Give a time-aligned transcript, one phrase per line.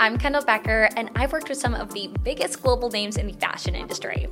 [0.00, 3.32] I'm Kendall Becker, and I've worked with some of the biggest global names in the
[3.32, 4.28] fashion industry.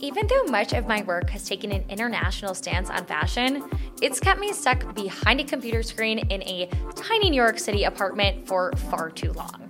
[0.00, 3.68] Even though much of my work has taken an international stance on fashion,
[4.00, 8.48] it's kept me stuck behind a computer screen in a tiny New York City apartment
[8.48, 9.63] for far too long.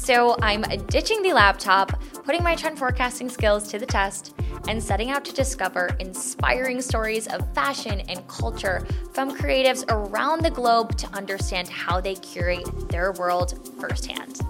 [0.00, 1.92] So I'm ditching the laptop,
[2.24, 4.34] putting my trend forecasting skills to the test,
[4.66, 10.50] and setting out to discover inspiring stories of fashion and culture from creatives around the
[10.50, 14.40] globe to understand how they curate their world firsthand.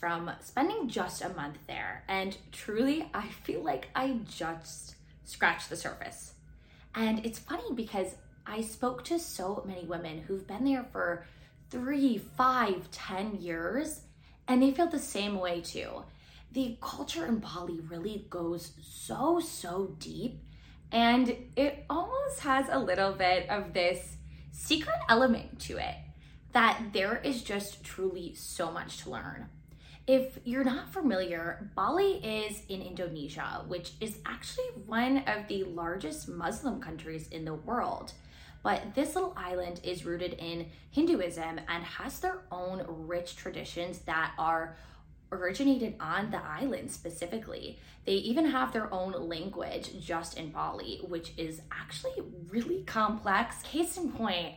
[0.00, 2.02] From spending just a month there.
[2.08, 6.32] And truly, I feel like I just scratched the surface.
[6.94, 11.26] And it's funny because I spoke to so many women who've been there for
[11.68, 14.00] three, five, ten years,
[14.48, 16.02] and they feel the same way too.
[16.52, 20.40] The culture in Bali really goes so, so deep,
[20.90, 24.16] and it almost has a little bit of this
[24.50, 25.94] secret element to it
[26.52, 29.48] that there is just truly so much to learn.
[30.10, 36.28] If you're not familiar, Bali is in Indonesia, which is actually one of the largest
[36.28, 38.14] Muslim countries in the world.
[38.64, 44.32] But this little island is rooted in Hinduism and has their own rich traditions that
[44.36, 44.76] are
[45.30, 47.78] originated on the island specifically.
[48.04, 53.62] They even have their own language just in Bali, which is actually really complex.
[53.62, 54.56] Case in point,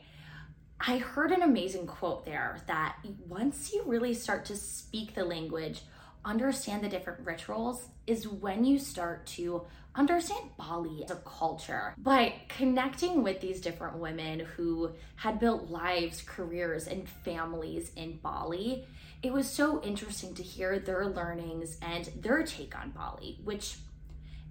[0.86, 2.98] I heard an amazing quote there that
[3.30, 5.81] once you really start to speak the language,
[6.25, 9.62] understand the different rituals, is when you start to
[9.95, 11.94] understand Bali as a culture.
[11.97, 18.86] But connecting with these different women who had built lives, careers, and families in Bali,
[19.22, 23.78] it was so interesting to hear their learnings and their take on Bali, which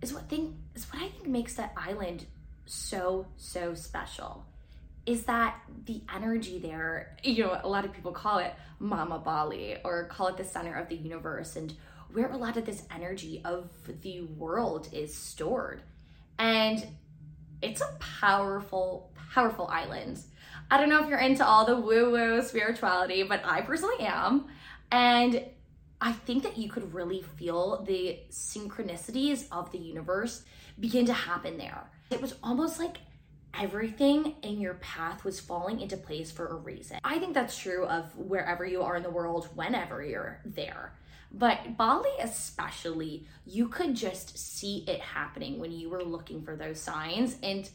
[0.01, 2.25] is what thing is what I think makes that island
[2.65, 4.47] so so special
[5.07, 9.77] is that the energy there, you know, a lot of people call it Mama Bali
[9.85, 11.75] or call it the center of the universe and
[12.13, 13.71] where a lot of this energy of
[14.03, 15.83] the world is stored.
[16.39, 16.87] And
[17.63, 20.21] it's a powerful, powerful island.
[20.71, 24.47] I don't know if you're into all the woo woo spirituality, but I personally am.
[24.91, 25.45] And
[26.01, 30.43] I think that you could really feel the synchronicities of the universe
[30.79, 31.85] begin to happen there.
[32.11, 32.99] It was almost like
[33.59, 36.99] everything in your path was falling into place for a reason.
[37.05, 40.95] I think that's true of wherever you are in the world, whenever you're there.
[41.33, 46.81] But Bali, especially, you could just see it happening when you were looking for those
[46.81, 47.37] signs.
[47.43, 47.69] And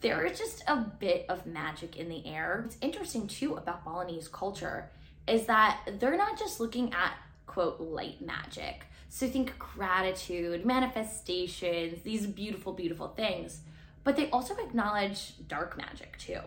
[0.00, 2.60] there is just a bit of magic in the air.
[2.62, 4.90] What's interesting too about Balinese culture
[5.26, 7.14] is that they're not just looking at
[7.46, 8.84] quote light magic.
[9.08, 13.60] So think gratitude, manifestations, these beautiful, beautiful things
[14.04, 16.40] but they also acknowledge dark magic too.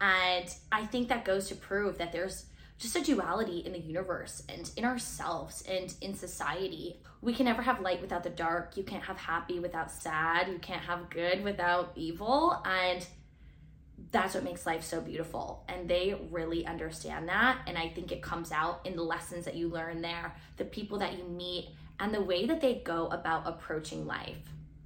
[0.00, 2.46] And I think that goes to prove that there's
[2.78, 7.00] just a duality in the universe and in ourselves and in society.
[7.22, 8.76] We can never have light without the dark.
[8.76, 10.48] You can't have happy without sad.
[10.48, 12.60] You can't have good without evil.
[12.64, 13.06] And
[14.10, 15.64] that's what makes life so beautiful.
[15.68, 17.58] And they really understand that.
[17.66, 20.98] And I think it comes out in the lessons that you learn there, the people
[20.98, 24.36] that you meet, and the way that they go about approaching life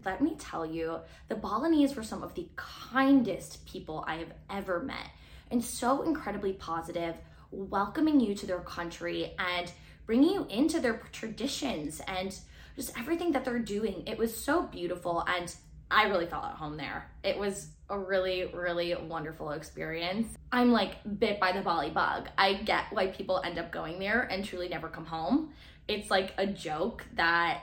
[0.09, 4.81] let me tell you, the Balinese were some of the kindest people I have ever
[4.81, 5.11] met
[5.51, 7.15] and so incredibly positive,
[7.51, 9.71] welcoming you to their country and
[10.07, 12.35] bringing you into their traditions and
[12.75, 14.03] just everything that they're doing.
[14.07, 15.55] It was so beautiful and
[15.91, 17.11] I really felt at home there.
[17.23, 20.39] It was a really, really wonderful experience.
[20.51, 22.31] I'm like bit by the Bali bug.
[22.39, 25.51] I get why people end up going there and truly never come home.
[25.87, 27.61] It's like a joke that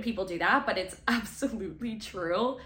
[0.00, 2.58] people do that, but it's absolutely true.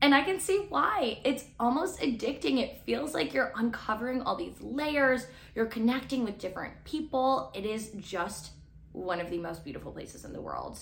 [0.00, 1.20] And I can see why.
[1.24, 2.58] It's almost addicting.
[2.58, 7.52] It feels like you're uncovering all these layers, you're connecting with different people.
[7.54, 8.50] It is just
[8.90, 10.78] one of the most beautiful places in the world,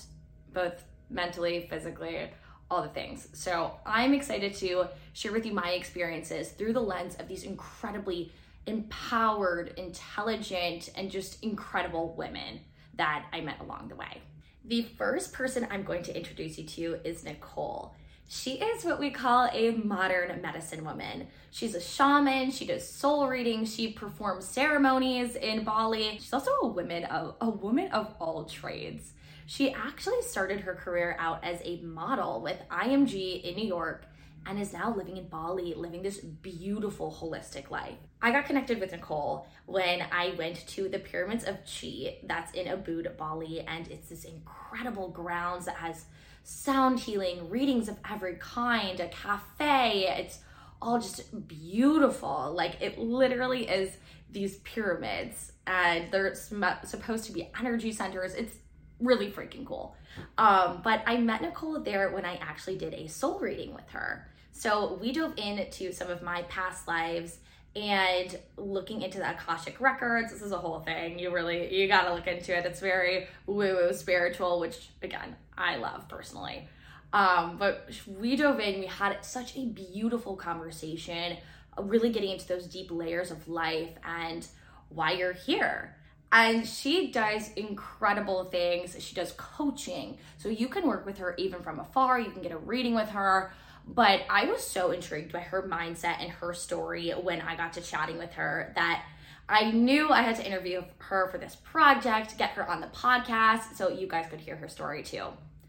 [0.52, 2.30] both mentally, physically,
[2.70, 3.28] all the things.
[3.32, 8.32] So I'm excited to share with you my experiences through the lens of these incredibly
[8.66, 12.60] empowered, intelligent, and just incredible women
[12.94, 14.22] that I met along the way.
[14.64, 17.94] The first person I'm going to introduce you to is Nicole.
[18.28, 21.28] She is what we call a modern medicine woman.
[21.50, 26.18] She's a shaman, she does soul reading, she performs ceremonies in Bali.
[26.20, 29.14] She's also a woman of a woman of all trades.
[29.46, 34.04] She actually started her career out as a model with IMG in New York
[34.46, 37.98] and is now living in Bali, living this beautiful holistic life.
[38.22, 42.66] I got connected with Nicole when I went to the Pyramids of Chi that's in
[42.66, 46.04] Ubud, Bali, and it's this incredible grounds that has
[46.44, 50.06] sound healing, readings of every kind, a cafe.
[50.18, 50.38] It's
[50.82, 52.52] all just beautiful.
[52.54, 53.96] Like it literally is
[54.30, 58.34] these pyramids and they're supposed to be energy centers.
[58.34, 58.56] It's
[59.00, 59.96] really freaking cool.
[60.36, 64.28] Um, but I met Nicole there when I actually did a soul reading with her.
[64.52, 67.38] So we dove into some of my past lives
[67.76, 70.32] and looking into the Akashic records.
[70.32, 71.18] This is a whole thing.
[71.18, 72.64] You really you got to look into it.
[72.64, 76.68] It's very woo woo spiritual, which again I love personally.
[77.12, 78.80] Um, but we dove in.
[78.80, 81.36] We had such a beautiful conversation,
[81.78, 84.46] really getting into those deep layers of life and
[84.90, 85.96] why you're here
[86.32, 88.96] and she does incredible things.
[89.00, 90.18] She does coaching.
[90.38, 92.20] So you can work with her even from afar.
[92.20, 93.52] You can get a reading with her.
[93.86, 97.80] But I was so intrigued by her mindset and her story when I got to
[97.80, 99.04] chatting with her that
[99.48, 103.74] I knew I had to interview her for this project, get her on the podcast
[103.74, 105.26] so you guys could hear her story too.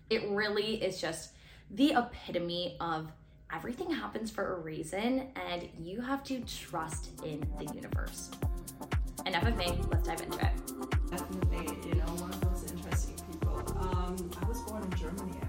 [0.10, 1.32] It really is just
[1.72, 3.12] the epitome of
[3.52, 8.30] everything happens for a reason and you have to trust in the universe
[9.26, 9.80] enough of me.
[9.92, 10.52] Let's dive into it.
[11.10, 13.58] Definitely, you know, one of those interesting people.
[13.80, 15.41] Um, I was born in Germany.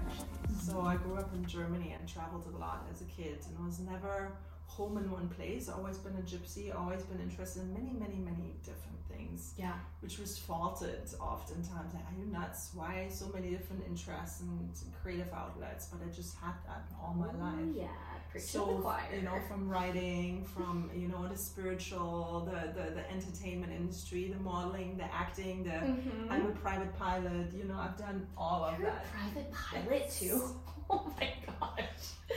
[0.73, 3.79] So I grew up in Germany and traveled a lot as a kid, and was
[3.79, 4.31] never
[4.65, 5.69] home in one place.
[5.69, 6.75] Always been a gypsy.
[6.75, 9.53] Always been interested in many, many, many different things.
[9.55, 9.77] Yeah.
[9.99, 11.93] Which was faulted oftentimes.
[11.93, 12.71] Are you nuts?
[12.73, 15.87] Why so many different interests and creative outlets?
[15.91, 17.75] But I just had that all my life.
[17.75, 23.71] Yeah so you know from writing from you know the spiritual the, the the entertainment
[23.71, 26.31] industry the modeling the acting the mm-hmm.
[26.31, 29.05] i'm a private pilot you know i've done all of You're that.
[29.11, 30.19] private pilot yes.
[30.19, 30.41] too?
[30.89, 31.85] Oh my gosh.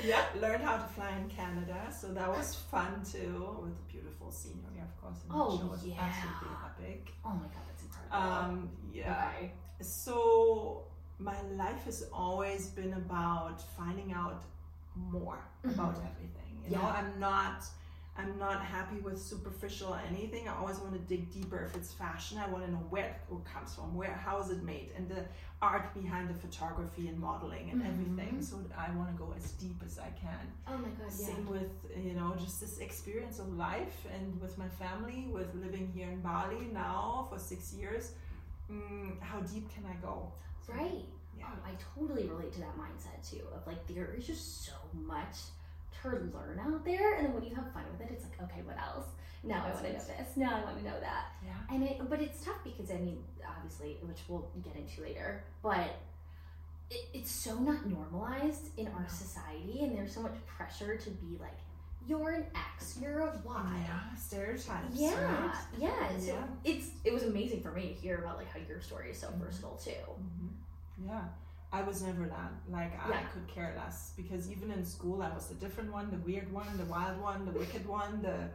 [0.04, 4.31] Yeah learned how to fly in canada so that was fun too with the beautiful
[4.31, 5.94] scenery of course and oh show was yeah.
[5.98, 7.12] absolutely epic.
[7.25, 8.32] Oh my god that's incredible.
[8.32, 9.31] Um yeah.
[9.37, 9.52] Okay.
[9.81, 10.84] so
[11.19, 14.44] my life has always been about finding out
[14.96, 15.78] more mm-hmm.
[15.78, 16.58] about everything.
[16.64, 16.78] You yeah.
[16.78, 17.64] know, I'm not
[18.19, 20.48] I'm not happy with superficial anything.
[20.48, 21.64] I always want to dig deeper.
[21.64, 24.62] If it's fashion, I want to know where it comes from, where how is it
[24.62, 25.25] made, and the
[25.60, 27.90] art behind the photography and modeling and mm-hmm.
[27.90, 28.43] everything.
[28.43, 30.40] So I want to go as deep as I can.
[30.66, 31.12] Oh my god!
[31.12, 31.52] Same yeah.
[31.52, 31.70] with
[32.04, 36.20] you know just this experience of life and with my family, with living here in
[36.20, 38.12] Bali now for six years.
[38.70, 40.32] Mm, how deep can I go?
[40.69, 41.04] Right.
[41.38, 41.47] Yeah.
[41.47, 43.43] Um, I totally relate to that mindset too.
[43.55, 45.37] Of like there is just so much
[46.03, 48.62] to learn out there, and then when you have fun with it, it's like okay,
[48.62, 49.06] what else?
[49.44, 50.37] Now I want to know this.
[50.37, 51.27] Now I want to know that.
[51.44, 51.75] Yeah.
[51.75, 55.97] And it, but it's tough because I mean, obviously, which we'll get into later, but
[56.91, 61.39] it, it's so not normalized in our society, and there's so much pressure to be
[61.41, 61.59] like
[62.09, 63.85] you're an X, you're a Y.
[63.87, 64.94] Yeah, stereotypes.
[64.94, 65.55] Yeah, right?
[65.79, 66.09] yeah.
[66.19, 66.44] So yeah.
[66.65, 69.29] it's it was amazing for me to hear about like how your story is so
[69.29, 69.44] mm-hmm.
[69.44, 69.91] versatile too.
[69.91, 70.47] Mm-hmm.
[71.04, 71.25] Yeah.
[71.72, 72.52] I was never that.
[72.70, 73.19] Like yeah.
[73.19, 76.50] I could care less because even in school I was the different one, the weird
[76.52, 78.48] one, the wild one, the wicked one, the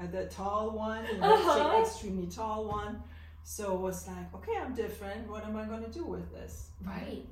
[0.00, 1.82] uh, the tall one, the uh-huh.
[1.82, 3.02] extremely tall one.
[3.42, 5.28] So it was like, okay, I'm different.
[5.28, 6.68] What am I going to do with this?
[6.84, 7.24] Right.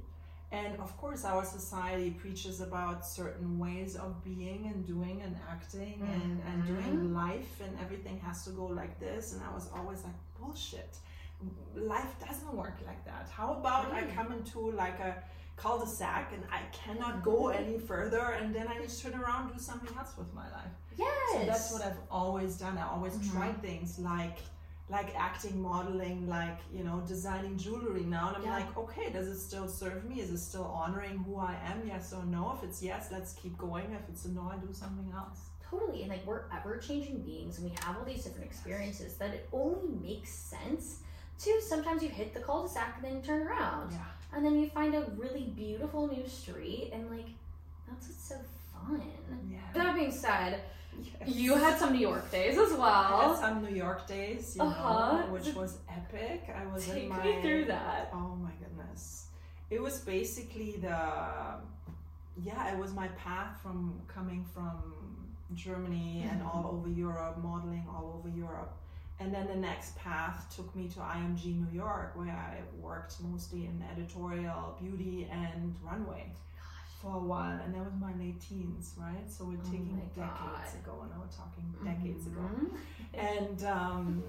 [0.50, 6.00] And of course, our society preaches about certain ways of being and doing and acting
[6.00, 6.12] mm-hmm.
[6.12, 7.14] and, and doing mm-hmm.
[7.14, 9.34] life, and everything has to go like this.
[9.34, 10.96] And I was always like, bullshit
[11.74, 13.28] life doesn't work like that.
[13.30, 15.22] How about I come into like a
[15.56, 19.96] cul-de-sac and I cannot go any further and then I just turn around do something
[19.96, 20.72] else with my life.
[20.96, 21.32] Yes.
[21.32, 22.78] So that's what I've always done.
[22.78, 23.36] I always mm-hmm.
[23.36, 24.38] tried things like
[24.88, 28.28] like acting, modeling, like, you know, designing jewelry now.
[28.28, 28.52] And I'm yeah.
[28.52, 30.20] like, okay, does it still serve me?
[30.20, 31.82] Is it still honoring who I am?
[31.84, 32.56] Yes or no?
[32.56, 33.86] If it's yes, let's keep going.
[33.92, 35.40] If it's a no, I do something else.
[35.68, 36.02] Totally.
[36.02, 39.48] And like we're ever changing beings and we have all these different experiences that it
[39.52, 41.00] only makes sense
[41.38, 43.92] Two, sometimes you hit the cul-de-sac and then you turn around.
[43.92, 43.98] Yeah.
[44.32, 47.26] And then you find a really beautiful new street and like
[47.88, 48.36] that's what's so
[48.72, 49.02] fun.
[49.50, 49.58] Yeah.
[49.74, 50.60] That being said,
[51.00, 51.28] yes.
[51.28, 52.82] you had some New York days as well.
[52.82, 55.18] I had some New York days, you uh-huh.
[55.20, 56.50] know, which was epic.
[56.54, 58.10] I was Take my me through that.
[58.12, 59.26] Oh my goodness.
[59.70, 60.98] It was basically the
[62.44, 64.94] yeah, it was my path from coming from
[65.54, 66.34] Germany mm-hmm.
[66.34, 68.74] and all over Europe, modeling all over Europe
[69.20, 73.64] and then the next path took me to IMG New York, where I worked mostly
[73.66, 76.32] in editorial, beauty, and runway
[77.00, 79.30] for a while, and that was my late teens, right?
[79.30, 80.80] So we're Oh taking decades God.
[80.82, 82.76] ago, and we're talking decades ago Mhm.
[83.14, 84.22] and um,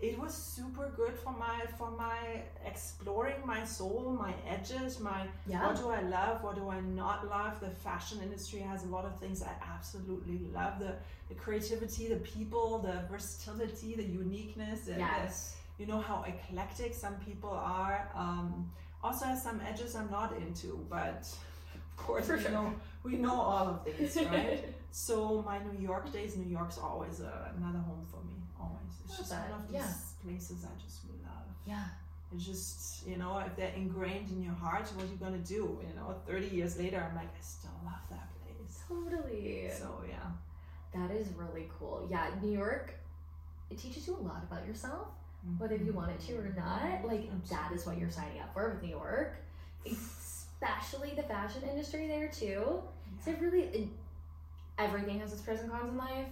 [0.00, 5.64] it was super good for my for my exploring my soul my edges my Yeah.
[5.64, 9.04] what do i love what do i not love the fashion industry has a lot
[9.04, 10.96] of things i absolutely love the
[11.34, 15.32] the creativity the people the versatility the uniqueness the, the-
[15.78, 18.70] you know how eclectic some people are um,
[19.02, 21.26] also has some edges i'm not into but
[21.74, 22.50] of course For we sure.
[22.52, 24.64] know we know all of these right
[24.96, 28.36] so my New York days, New York's always uh, another home for me.
[28.60, 29.92] Always, it's just that, one of these yeah.
[30.24, 31.48] places I just love.
[31.66, 31.86] yeah.
[32.32, 35.80] It's just you know if they're ingrained in your heart, what are you gonna do?
[35.88, 38.74] You know, thirty years later, I'm like I still love that place.
[38.88, 39.68] Totally.
[39.76, 40.28] So yeah,
[40.94, 42.06] That is really cool.
[42.08, 42.94] Yeah, New York,
[43.70, 45.08] it teaches you a lot about yourself,
[45.58, 45.96] whether you mm-hmm.
[45.96, 47.04] want it to or not.
[47.04, 49.36] Like, that is what you're signing up for with New York,
[49.84, 52.80] especially the fashion industry there, too.
[53.24, 53.88] So, it really, it,
[54.78, 56.28] everything has its pros and cons in life,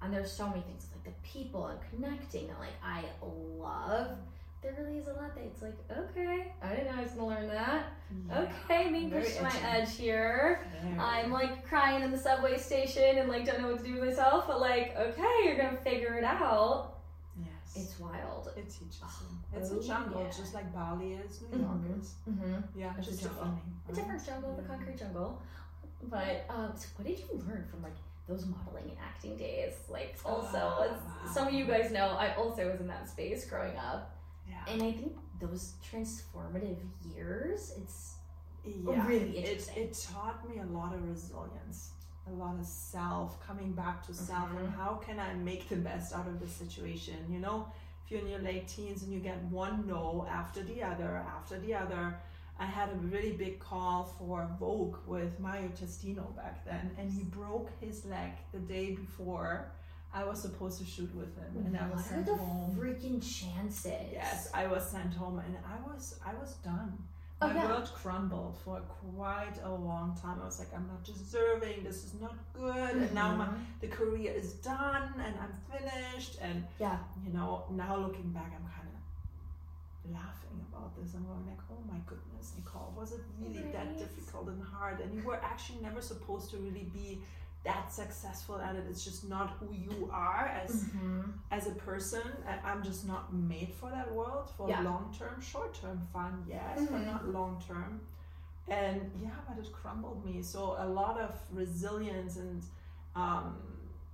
[0.00, 3.04] and there's so many things like the people and connecting that, like, I
[3.58, 4.16] love.
[4.64, 7.26] There really is a lot that it's like, okay, I didn't know I was gonna
[7.28, 7.84] learn that.
[8.30, 8.46] Yeah.
[8.64, 10.66] Okay, being Very pushed to my edge here.
[10.82, 10.98] Very.
[10.98, 14.04] I'm like crying in the subway station and like don't know what to do with
[14.08, 16.94] myself, but like, okay, you're gonna figure it out.
[17.38, 17.76] yes.
[17.76, 18.48] It's wild.
[18.56, 19.58] it teaches you.
[19.60, 20.28] It's Oh, a jungle, yeah.
[20.34, 22.00] just like Bali is, New York Mhm.
[22.00, 22.14] is.
[22.28, 22.80] Mm-hmm.
[22.80, 23.58] Yeah, It's a jungle.
[23.88, 25.42] A different jungle, the concrete jungle.
[26.04, 29.74] But um, so what did you learn from like those modeling and acting days?
[29.90, 30.88] Like also, Oh,
[31.26, 34.13] as some of you guys know, I also was in that space growing up,
[34.48, 34.72] Yeah.
[34.72, 36.78] and I think those transformative
[37.14, 38.14] years, it's
[38.64, 39.82] yeah, really it, interesting.
[39.84, 41.90] it taught me a lot of resilience,
[42.26, 44.74] a lot of self, coming back to self, and Mhm.
[44.76, 47.16] how can I make the best out of the situation.
[47.30, 47.68] You know,
[48.04, 51.58] if you're in your late teens and you get one no after the other, after
[51.58, 52.18] the other.
[52.56, 57.24] I had a really big call for Vogue with Mario Testino back then, and he
[57.24, 59.72] broke his leg the day before
[60.14, 62.76] I was supposed to shoot with him, and I was what are sent the home.
[62.80, 63.92] freaking chances?
[64.12, 66.92] Yes, I was sent home and I was I was done.
[67.42, 67.66] Oh, My yeah.
[67.66, 70.38] world crumbled for quite a long time.
[70.40, 71.82] I was like, I'm not deserving.
[71.82, 72.94] This is not good.
[73.02, 73.58] And now my Mhm.
[73.80, 76.38] the career is done and I'm finished.
[76.40, 76.98] And Yeah.
[77.24, 81.14] you know, now looking back, I'm kind of laughing about this.
[81.14, 85.00] I'm going like, oh my goodness, Nicole, was it really that difficult and hard?
[85.00, 87.20] And you were actually never supposed to really be
[87.64, 88.84] that successful at it.
[88.90, 91.32] It's just not who you are as Mhm.
[91.50, 92.22] as a person,
[92.64, 94.50] I'm just not made for that world.
[94.56, 94.82] For Yeah.
[94.82, 97.06] long term, short term fun, yes, but Mhm.
[97.06, 98.00] not long term.
[98.68, 100.42] And yeah, but it crumbled me.
[100.42, 102.62] So a lot of resilience and
[103.16, 103.56] um,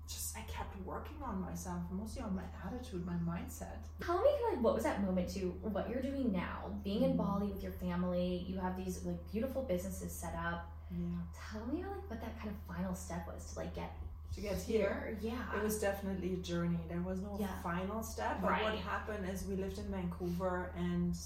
[0.07, 3.78] just I kept working on myself, mostly on my attitude, my mindset.
[4.00, 6.59] Tell me, like, what was that moment to what you're doing now?
[6.85, 7.16] Being in Mhm.
[7.16, 10.71] Bali with your family, you have these like beautiful businesses set up.
[10.90, 11.06] Yeah.
[11.52, 13.92] Tell me, like, what that kind of final step was to like get
[14.35, 15.16] To get here.
[15.20, 15.32] Yeah.
[15.56, 16.78] It was definitely a journey.
[16.88, 17.49] There was no Yeah.
[17.62, 18.40] final step.
[18.42, 21.16] But what happened is we lived in Vancouver and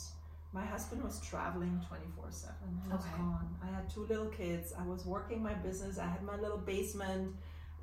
[0.53, 2.55] my husband was traveling 24 7.
[2.85, 3.17] He was Okay.
[3.19, 3.49] gone.
[3.63, 4.73] I had two little kids.
[4.79, 5.99] I was working my business.
[5.99, 7.35] I had my little basement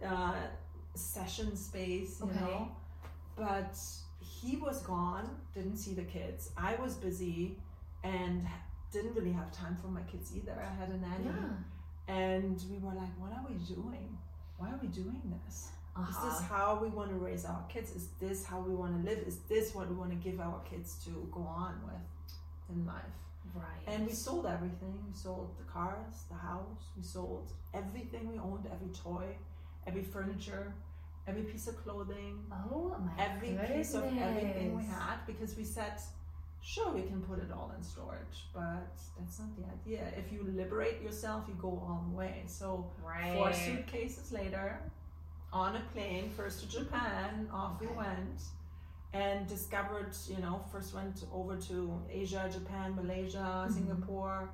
[0.06, 0.36] uh,
[0.96, 2.40] session space, you Okay.
[2.40, 2.72] know.
[3.36, 3.78] But
[4.20, 6.52] he was gone, didn't see the kids.
[6.58, 7.58] I was busy
[8.04, 8.46] and
[8.92, 10.54] didn't really have time for my kids either.
[10.60, 11.26] I had a nanny.
[11.26, 11.54] yeah.
[12.08, 14.18] And we were like, what are we doing?
[14.58, 15.70] Why are we doing this?
[15.96, 16.28] Uh-huh.
[16.28, 17.92] Is this how we want to raise our kids?
[17.96, 19.20] Is this how we want to live?
[19.28, 23.04] Is this what we want to give our kids to go on with in life?
[23.56, 23.66] right?
[23.88, 24.98] And we sold everything.
[25.08, 26.84] We sold the cars, the house.
[26.96, 29.26] We sold everything we owned, every toy,
[29.88, 30.74] every furniture,
[31.28, 32.40] every piece of clothing,
[32.72, 35.94] oh my every piece of everything we had because we said,
[36.62, 38.88] sure, we can put it all in storage, but
[39.18, 40.08] that's not the idea.
[40.18, 42.44] If you liberate yourself, you go all the way.
[42.46, 43.34] So Right.
[43.34, 44.80] Four suitcases later,
[45.52, 48.42] on a plane, first to Japan, off we went,
[49.14, 53.72] and discovered, you know, first went over to Asia, Japan, Malaysia, Mhm.
[53.74, 54.50] Singapore,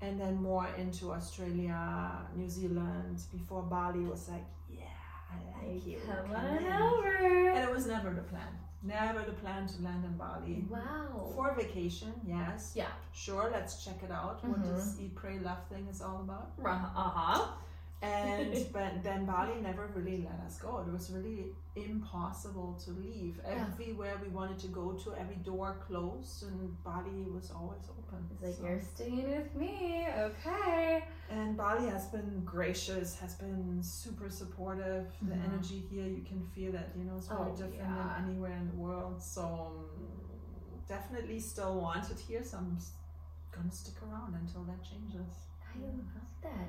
[0.00, 3.20] and then more into Australia, New Zealand.
[3.30, 4.84] Before Bali was like, yeah,
[5.30, 5.98] I like you.
[6.00, 7.50] Come come on in." over.
[7.50, 8.58] And it was never the plan.
[8.84, 10.64] Never the plan to land in Bali.
[10.68, 11.30] Wow.
[11.34, 12.72] For vacation, yes.
[12.74, 12.88] Yeah.
[13.12, 14.42] Sure, let's check it out.
[14.44, 14.74] What Mhm.
[14.74, 16.50] this Eat, Pray, Love thing is all about.
[16.64, 17.46] Uh huh.
[18.02, 20.78] And but then Bali never really let us go.
[20.86, 23.38] It was really impossible to leave.
[23.44, 23.64] Yeah.
[23.70, 28.28] Everywhere we wanted to go to, every door closed, and Bali was always open.
[28.32, 31.04] It's like So- you're staying with me, okay?
[31.30, 35.06] And Bali has been gracious, has been super supportive.
[35.22, 35.44] The Mhm.
[35.48, 36.88] energy here, you can feel that.
[36.96, 38.14] You know, it's very Oh, different yeah.
[38.18, 39.22] than anywhere in the world.
[39.22, 39.86] So um,
[40.88, 42.42] definitely still wanted here.
[42.42, 42.76] So I'm
[43.52, 45.30] gonna stick around until that changes.
[45.72, 46.04] I love
[46.42, 46.68] that.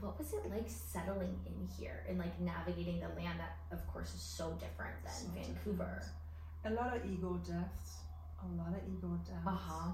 [0.00, 4.14] What was it like settling in here and like navigating the land that, of course,
[4.14, 6.02] is so different than So Vancouver?
[6.64, 6.74] different.
[6.78, 7.98] A lot of ego deaths.
[8.42, 9.46] A lot of ego deaths.
[9.46, 9.90] Uh huh.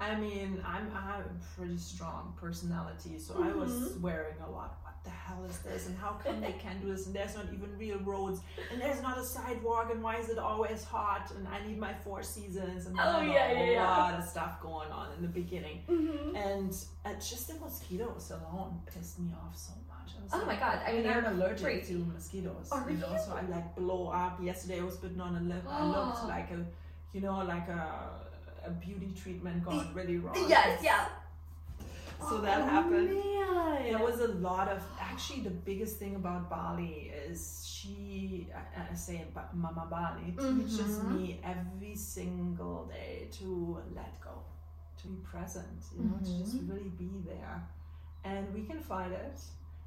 [0.00, 4.00] I mean, I'm I have a pretty strong personality, so I was Mhm.
[4.00, 4.83] swearing a lot.
[5.04, 5.86] The hell is this?
[5.86, 7.04] And how come they can do this?
[7.06, 8.40] And there's not even real roads,
[8.72, 11.30] and there's not a sidewalk, and why is it always hot?
[11.36, 13.82] And I need my four seasons, and Oh, yeah, yeah, a yeah.
[13.86, 15.82] lot of stuff going on in the beginning.
[15.88, 16.36] Mm-hmm.
[16.36, 16.72] And
[17.04, 20.12] uh, just the mosquitoes alone pissed me off so much.
[20.32, 20.78] Oh like, my god!
[20.86, 21.94] I mean, I'm allergic crazy.
[21.94, 22.68] to mosquitoes.
[22.72, 23.18] Are you know, you?
[23.26, 24.42] so I like blow up.
[24.42, 25.62] Yesterday I was bitten on a lip.
[25.68, 26.26] I looked Oh.
[26.28, 26.64] like a,
[27.12, 28.08] you know, like a,
[28.64, 30.34] a beauty treatment gone really wrong.
[30.48, 31.08] Yes, yeah.
[32.28, 33.08] So that Oh, happened.
[33.14, 33.82] Man.
[33.84, 38.94] There was a lot of actually the biggest thing about Bali is she I, I
[38.94, 41.12] say Mama Bali teaches Mhm.
[41.12, 44.36] me every single day to let go,
[44.98, 46.70] to be present, you know, to just Mhm.
[46.70, 47.56] really be there.
[48.24, 49.38] And we can fight it.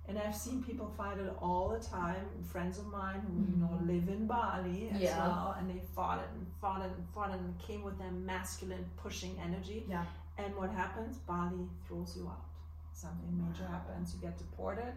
[0.07, 2.25] And I've seen people fight it all the time.
[2.43, 3.87] Friends of mine who you know Mhm.
[3.87, 5.17] live in Bali as Yeah.
[5.27, 8.11] well, and they fought it and fought it and fought it and came with their
[8.11, 9.85] masculine pushing energy.
[9.89, 10.05] Yeah.
[10.37, 11.17] And what happens?
[11.17, 12.45] Bali throws you out.
[12.93, 14.13] Something major happens.
[14.15, 14.93] You get deported.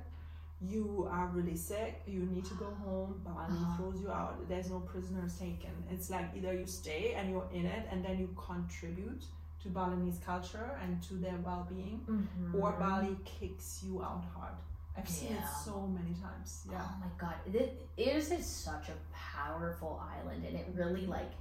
[0.61, 2.03] You are really sick.
[2.07, 3.21] You need to go home.
[3.25, 3.77] Bali Uh-huh.
[3.77, 4.47] throws you out.
[4.49, 5.73] There's no prisoners taken.
[5.91, 9.25] It's like either you stay and you're in it and then you contribute
[9.63, 12.55] to Balinese culture and to their well-being, Mhm.
[12.61, 14.55] or Bali kicks you out hard.
[14.97, 16.67] I've seen it so many times.
[16.71, 16.83] Yeah.
[16.87, 21.33] Oh my god, it, it is such a powerful island, and it really like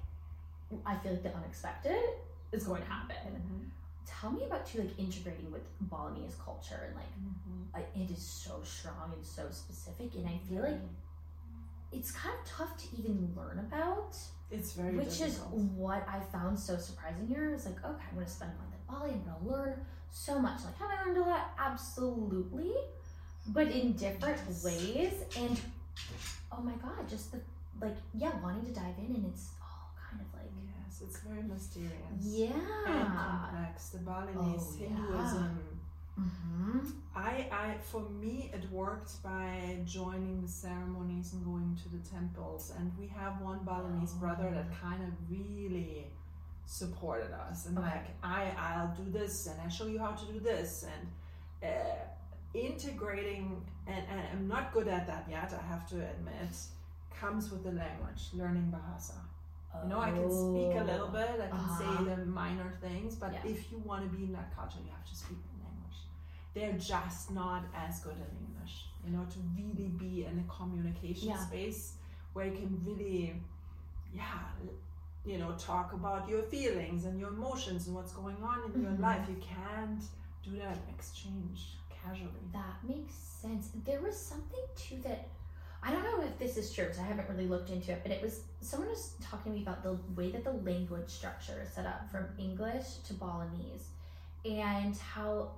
[0.85, 2.03] I feel like the unexpected
[2.51, 3.31] is going to happen.
[3.41, 3.69] Mhm.
[4.09, 7.67] Tell me about you like integrating with Balinese culture and like Mhm.
[7.73, 10.81] I- it is so strong and so specific, and I feel like
[11.91, 14.15] it's kind of tough to even learn about,
[14.51, 15.53] it's very which difficult.
[15.53, 17.53] is what I found so surprising here.
[17.53, 20.63] Is like okay, I'm gonna spend a month in Bali, I'm gonna learn so much.
[20.65, 21.51] Like have I learned a lot?
[21.57, 22.73] Absolutely,
[23.47, 24.63] but in different Yes.
[24.63, 25.59] ways and
[26.51, 27.39] oh my god just the
[27.79, 30.51] like yeah wanting to dive in and it's all kind of like
[31.01, 31.93] Yes, it's very mysterious.
[32.21, 32.47] Yeah.
[32.87, 33.89] And complex.
[33.89, 34.87] The Balinese Oh, yeah.
[34.87, 35.59] Hinduism.
[36.19, 36.79] mm-hmm.
[37.15, 42.73] I, I, for me, it worked by joining the ceremonies and going to the temples.
[42.77, 44.19] And we have one Balinese Oh.
[44.19, 46.07] brother that kind of really
[46.65, 47.87] supported us and Okay.
[47.87, 51.07] like I, I'll do this and I show you how to do this and
[51.71, 52.03] uh,
[52.53, 53.65] integrating.
[53.87, 55.51] And, and I'm not good at that yet.
[55.53, 56.55] I have to admit.
[57.19, 59.15] Comes with the language, learning Bahasa.
[59.83, 61.79] You know, I can speak a little bit, I can Uh-huh.
[61.81, 63.45] say the minor things, but Yeah.
[63.53, 65.99] if you want to be in that culture, you have to speak the language.
[66.53, 71.29] They're just not as good at English, you know, to really be in a communication
[71.29, 71.45] Yeah.
[71.47, 71.93] space
[72.33, 73.41] where you can really,
[74.13, 74.43] yeah,
[75.25, 78.91] you know, talk about your feelings and your emotions and what's going on in your
[78.91, 79.01] Mhm.
[79.01, 79.27] life.
[79.29, 80.03] You can't
[80.43, 82.45] do that exchange casually.
[82.51, 83.69] That makes sense.
[83.85, 85.27] There was something too that
[85.81, 88.11] I don't know if this is true because I haven't really looked into it, but
[88.11, 91.69] it was someone was talking to me about the way that the language structure is
[91.69, 93.87] set up from English to Balinese
[94.43, 95.51] and how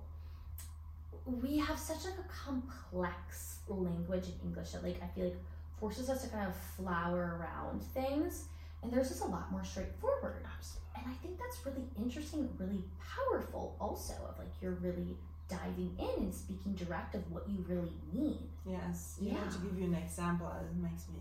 [1.25, 5.37] we have such like a complex language in English that like I feel like
[5.79, 8.45] forces us to kind of flower around things
[8.83, 10.45] and there's just a lot more straightforward.
[10.57, 10.81] Absolutely.
[10.95, 15.17] And I think that's really interesting, really powerful also of like you're really
[15.57, 18.39] diving in and speaking direct of what you really need.
[18.65, 19.17] Yes.
[19.21, 19.49] You know, Yeah.
[19.53, 21.19] to give you an example, it makes me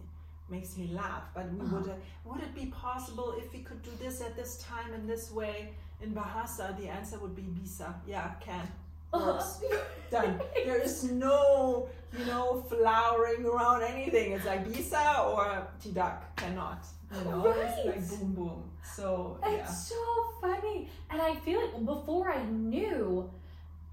[0.56, 1.24] makes me laugh.
[1.34, 1.76] But we Uh-huh.
[1.76, 1.94] would uh,
[2.28, 5.56] would it be possible if we could do this at this time in this way
[6.02, 6.64] in Bahasa?
[6.80, 7.88] The answer would be bisa.
[8.06, 8.66] Yeah, can.
[9.14, 9.62] Works.
[10.10, 10.32] Done.
[10.66, 11.88] There is no,
[12.18, 14.26] you know, flowering around anything.
[14.34, 15.46] It's like bisa or
[15.82, 16.14] tidak.
[16.36, 16.82] Cannot.
[17.14, 18.60] You know, it's like boom boom.
[18.96, 19.06] So
[19.42, 19.50] yeah.
[19.62, 20.02] It's so
[20.42, 20.78] funny.
[21.10, 22.42] And I feel like before I
[22.74, 23.30] knew,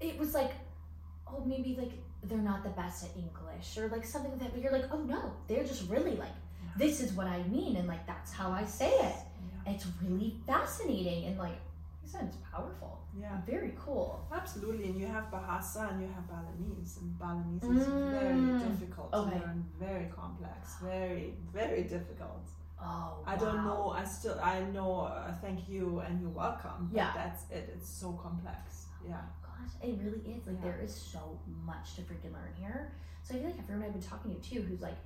[0.00, 0.52] it was like,
[1.26, 1.92] oh, maybe like
[2.24, 4.52] they're not the best at English or like something like that.
[4.52, 6.32] But you're like, oh no, they're just really like,
[6.76, 7.76] this is what I mean.
[7.76, 9.16] And like, that's how I say it.
[9.66, 9.72] Yeah.
[9.72, 11.58] It's really fascinating and like,
[12.04, 13.00] I said, it's powerful.
[13.20, 13.36] yeah.
[13.46, 14.26] Very cool.
[14.32, 18.58] Absolutely, and you have Bahasa and you have Balinese, and Balinese is very Mm.
[18.66, 19.38] difficult Okay.
[19.38, 22.44] to learn, very complex, very, very difficult.
[22.80, 26.96] Oh, I don't know, I still, I know, uh, thank you and you're welcome, but
[26.96, 27.12] Yeah.
[27.14, 28.86] that's it, it's so complex.
[29.06, 29.20] Yeah.
[29.58, 30.46] Gosh, it really is.
[30.46, 30.70] Like Yeah.
[30.72, 32.92] there is so much to freaking learn here.
[33.22, 34.96] So I feel like everyone I've been talking to too, who's like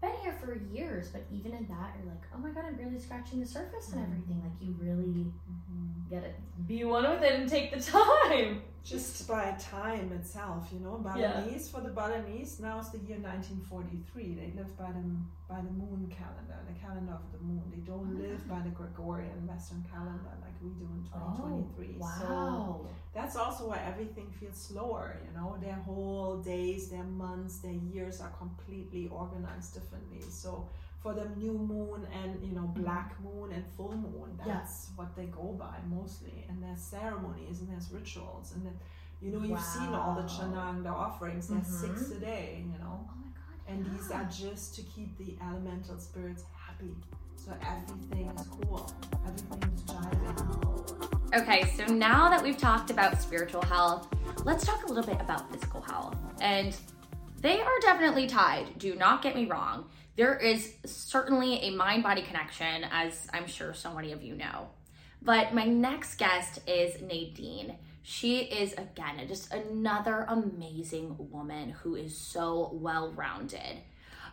[0.00, 2.98] been here for years, but even in that, you're like, oh my god, I'm barely
[2.98, 4.42] scratching the surface and everything.
[4.42, 6.10] Like you really Mm-hmm.
[6.10, 6.34] get it,
[6.66, 8.62] be one with it, and take the time.
[8.84, 11.72] just by time itself, you know, Balinese yeah.
[11.72, 14.34] for the Balinese now is the year 1943.
[14.34, 15.04] They live by the
[15.52, 17.62] by the moon calendar, the calendar of the moon.
[17.70, 18.22] They don't oh.
[18.24, 21.96] live by the Gregorian Western calendar like we do in 2023.
[21.96, 22.16] Oh, wow.
[22.20, 25.58] So that's also why everything feels slower, you know.
[25.60, 30.22] Their whole days, their months, their years are completely organized differently.
[30.30, 30.70] So
[31.02, 32.84] for them new moon and you know mm-hmm.
[32.84, 34.94] black moon and full moon that's yeah.
[34.94, 38.76] what they go by mostly and there's ceremonies and there's rituals and then
[39.20, 39.76] you know you've wow.
[39.76, 41.96] seen all the canang the offerings there's mm-hmm.
[41.96, 43.21] six a day you know oh
[43.68, 46.94] and these are just to keep the elemental spirits happy.
[47.36, 48.92] So everything is cool.
[49.26, 51.40] Everything is jiving.
[51.40, 54.08] Okay so now that we've talked about spiritual health
[54.44, 56.16] let's talk a little bit about physical health.
[56.40, 56.76] And
[57.40, 59.86] they are definitely tied do not get me wrong.
[60.16, 64.68] There is certainly a mind body connection, as I'm sure so many of you know.
[65.22, 67.76] But my next guest is Nadine.
[68.02, 73.78] She is, again, just another amazing woman who is so well rounded.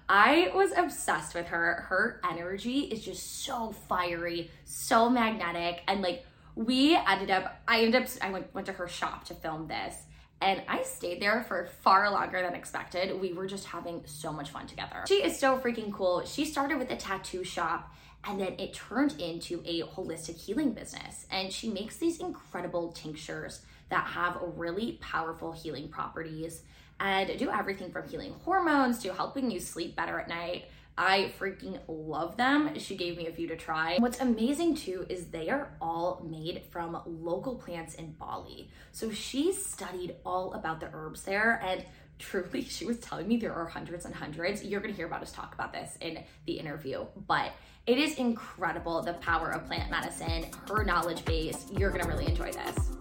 [0.08, 1.86] I was obsessed with her.
[1.88, 8.04] Her energy is just so fiery, so magnetic, and like we ended up, I ended
[8.04, 9.96] up, I went, went to her shop to film this
[10.42, 13.20] and I stayed there for far longer than expected.
[13.20, 15.04] We were just having so much fun together.
[15.08, 16.24] She is so freaking cool.
[16.26, 21.26] She started with a tattoo shop and then it turned into a holistic healing business.
[21.32, 26.64] And she makes these incredible tinctures that have really powerful healing properties
[27.00, 30.66] and do everything from healing hormones to helping you sleep better at night
[31.00, 32.78] I freaking love them.
[32.78, 33.96] She gave me a few to try.
[34.00, 38.70] What's amazing too is they are all made from local plants in Bali.
[38.92, 41.86] So she studied all about the herbs there and
[42.20, 44.62] truly she was telling me there are hundreds and hundreds.
[44.62, 47.54] You're going to hear about us talk about this in the interview, but
[47.90, 51.66] it is incredible the power of plant medicine, her knowledge base.
[51.76, 52.92] You're to really enjoy this.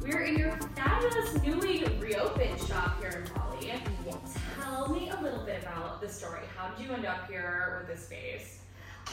[0.00, 3.72] We're in your fabulous newly reopened shop here in Bali.
[4.06, 4.38] Yes.
[4.58, 6.40] Tell me a little bit about the story.
[6.56, 8.60] How did you end up here with this space?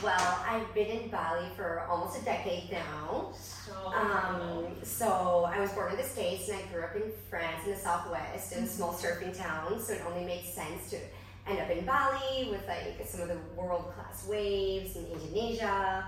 [0.02, 3.34] Well, I've been in Bali for almost a decade now.
[3.38, 7.66] So, um, so I was born in the States and I grew up in France
[7.66, 9.82] in the Southwest in a small surfing town.
[9.82, 10.98] So it only made sense to
[11.48, 16.06] end up in Bali with like some of the world class waves in Indonesia.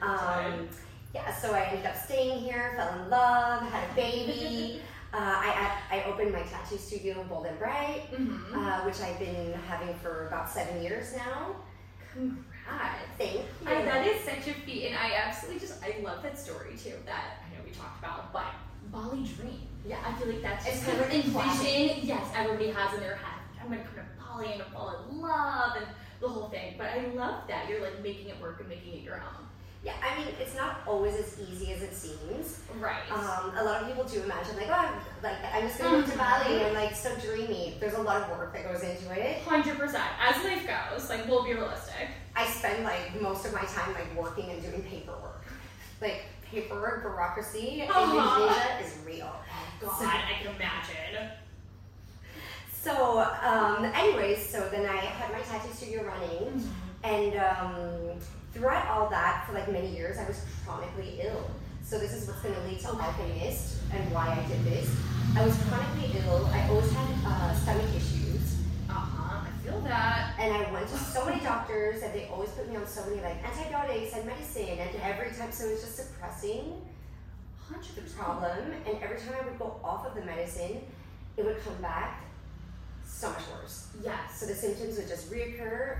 [0.00, 0.68] Um,
[1.14, 4.80] yeah, so I ended up staying here, fell in love, had a baby.
[5.14, 8.58] uh, I, I opened my tattoo studio Bold and Bright, mm-hmm.
[8.58, 11.56] uh, which I've been having for about seven years now.
[12.12, 12.98] Congrats!
[13.18, 13.40] Thank you.
[13.66, 16.94] I, that is such a feat, and I absolutely just I love that story too.
[17.04, 18.46] That I know we talked about, but
[18.90, 19.68] Bali dream.
[19.86, 22.06] Yeah, I feel like that's just kind of envision.
[22.06, 23.40] Yes, everybody has in their head.
[23.60, 25.86] I'm gonna come to And fall in love and
[26.20, 26.74] the whole thing.
[26.78, 29.46] But I love that you're like making it work and making it your own.
[29.84, 32.60] Yeah, I mean, it's not always as easy as it seems.
[32.78, 33.02] Right.
[33.10, 35.98] Um, a lot of people do imagine, like, oh, I'm, like, I'm just going to
[35.98, 37.78] move to Bali and, like, so dreamy.
[37.80, 39.42] There's a lot of work that goes into it.
[39.44, 39.80] 100%.
[40.20, 42.10] As life goes, like, we'll be realistic.
[42.36, 45.42] I spend, like, most of my time, like, working and doing paperwork.
[46.00, 48.04] Like, paperwork, bureaucracy uh-huh.
[48.04, 49.32] in Indonesia is real.
[49.34, 51.28] Oh, God, so, I can imagine.
[52.82, 57.04] So, um, anyways, so then I had my tattoo studio running, mm-hmm.
[57.04, 58.18] and um,
[58.52, 61.48] throughout all that, for like many years, I was chronically ill.
[61.84, 64.90] So this is what's going to lead to Alchemist and why I did this.
[65.36, 66.44] I was chronically ill.
[66.46, 68.56] I always had uh, stomach issues.
[68.90, 69.46] Uh huh.
[69.46, 70.34] I feel that.
[70.40, 73.22] And I went to so many doctors, and they always put me on so many
[73.22, 76.82] like antibiotics and medicine, and every time, so it was just suppressing
[77.70, 77.94] 100%.
[77.94, 78.72] the problem.
[78.88, 80.82] And every time I would go off of the medicine,
[81.36, 82.24] it would come back
[83.22, 83.88] so much worse.
[84.02, 84.40] Yes.
[84.40, 85.98] So the symptoms would just reoccur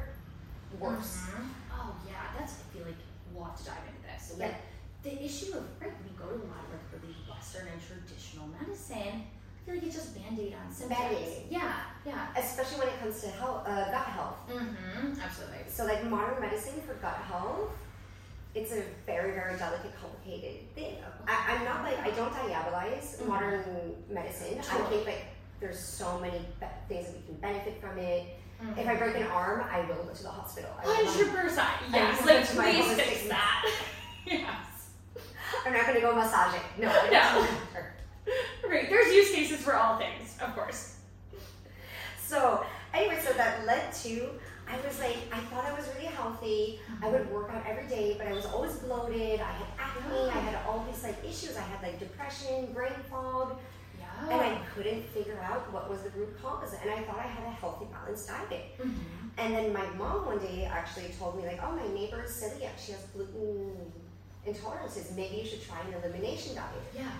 [0.78, 1.22] worse.
[1.22, 3.00] Mm-hmm oh yeah, that's I feel like
[3.32, 4.30] we'll have to dive into this.
[4.30, 4.54] So yeah.
[5.02, 8.46] the issue of right, we go to a lot of like really Western and traditional
[8.60, 9.26] medicine.
[9.26, 10.98] I feel like it's just band-aid on symptoms.
[10.98, 11.46] Band-aid.
[11.48, 11.72] Yeah,
[12.04, 12.34] yeah.
[12.36, 14.38] Especially when it comes to health, uh, gut health.
[14.50, 15.20] Mm-hmm.
[15.22, 15.62] Absolutely.
[15.68, 17.70] So like modern medicine for gut health,
[18.56, 20.96] it's a very, very delicate, complicated thing.
[21.28, 23.28] I, am not like I don't diabolize mm-hmm.
[23.28, 24.58] modern medicine.
[24.60, 24.82] Totally.
[24.82, 25.26] I think like
[25.62, 28.26] there's so many be- things that we can benefit from it.
[28.62, 28.78] Mm-hmm.
[28.78, 30.70] If I break an arm, I will go to the hospital.
[30.82, 31.68] Hundred percent.
[31.90, 32.26] Yes.
[32.26, 33.70] Like please fix that.
[34.26, 34.90] yes.
[35.64, 36.62] I'm not gonna go massage it.
[36.78, 36.88] No.
[37.10, 38.68] No.
[38.68, 38.88] right.
[38.88, 40.96] There's use cases for all things, of course.
[42.24, 44.28] So anyway, so that led to
[44.68, 46.80] I was like, I thought I was really healthy.
[47.02, 49.40] I would work out every day, but I was always bloated.
[49.40, 50.30] I had acne.
[50.30, 51.56] I had all these like issues.
[51.56, 53.58] I had like depression, brain fog.
[54.30, 56.74] And I couldn't figure out what was the root cause.
[56.80, 58.78] And I thought I had a healthy, balanced diet.
[58.78, 59.28] Mm-hmm.
[59.38, 62.78] And then my mom one day actually told me, like, oh, my neighbor is celiac.
[62.78, 63.92] She has gluten
[64.46, 65.14] intolerances.
[65.16, 66.68] Maybe you should try an elimination diet.
[66.94, 67.10] Yeah.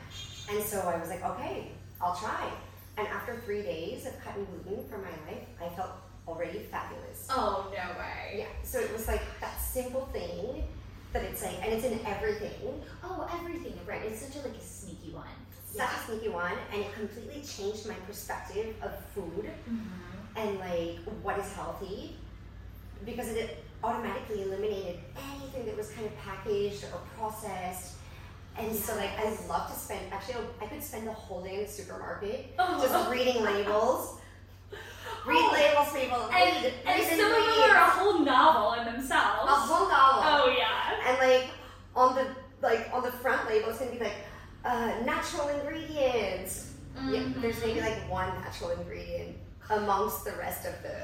[0.50, 1.68] And so I was like, okay,
[2.00, 2.50] I'll try.
[2.98, 5.90] And after three days of cutting gluten from my life, I felt
[6.28, 7.26] already fabulous.
[7.30, 8.38] Oh no way.
[8.38, 8.46] Yeah.
[8.62, 10.64] So it was like that simple thing
[11.12, 12.82] that it's like, and it's in everything.
[13.02, 13.78] Oh, everything.
[13.86, 14.02] Right.
[14.02, 15.26] It's such a like a sneaky one.
[15.76, 20.36] Such a sneaky one, and it completely changed my perspective of food Mm-hmm.
[20.38, 22.16] and like what is healthy
[23.04, 24.98] because it automatically eliminated
[25.34, 27.94] anything that was kind of packaged or processed.
[28.58, 30.12] And so, like, I love to spend.
[30.12, 34.18] Actually, I could spend the whole day in the supermarket just reading labels.
[35.26, 35.52] Read Oh.
[35.54, 36.22] labels, people.
[36.30, 39.50] And, read, and read some of them are a whole novel in themselves.
[39.50, 40.22] a whole novel.
[40.24, 41.08] Oh yeah.
[41.08, 41.50] And like
[41.96, 42.26] on the
[42.60, 44.16] like on the front label, it's gonna be like
[44.64, 46.72] uh, natural ingredients.
[46.94, 47.40] Yeah, Mhm.
[47.40, 49.36] there's maybe like one natural ingredient
[49.70, 50.96] amongst the rest of the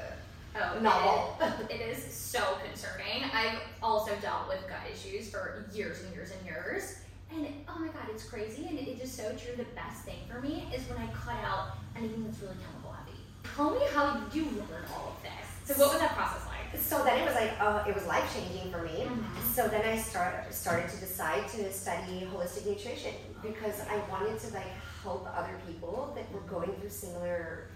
[0.55, 1.37] Oh, novel.
[1.41, 3.23] is- It is so concerning.
[3.33, 6.95] I've also dealt with gut issues for years and years and years.
[7.31, 8.67] And oh my god, it's crazy.
[8.67, 9.55] And it is so true.
[9.55, 13.19] The best thing for me is when I cut out anything that's really chemical heavy.
[13.55, 15.75] Tell me how you learn all of this.
[15.77, 16.48] So, what was that process like?
[16.77, 19.05] So then it was like, uh, it was life changing for me.
[19.07, 19.23] Mhm.
[19.55, 24.53] So then I start, started to decide to study holistic nutrition because I wanted to
[24.53, 24.67] like
[25.03, 27.67] help other people that were going through similar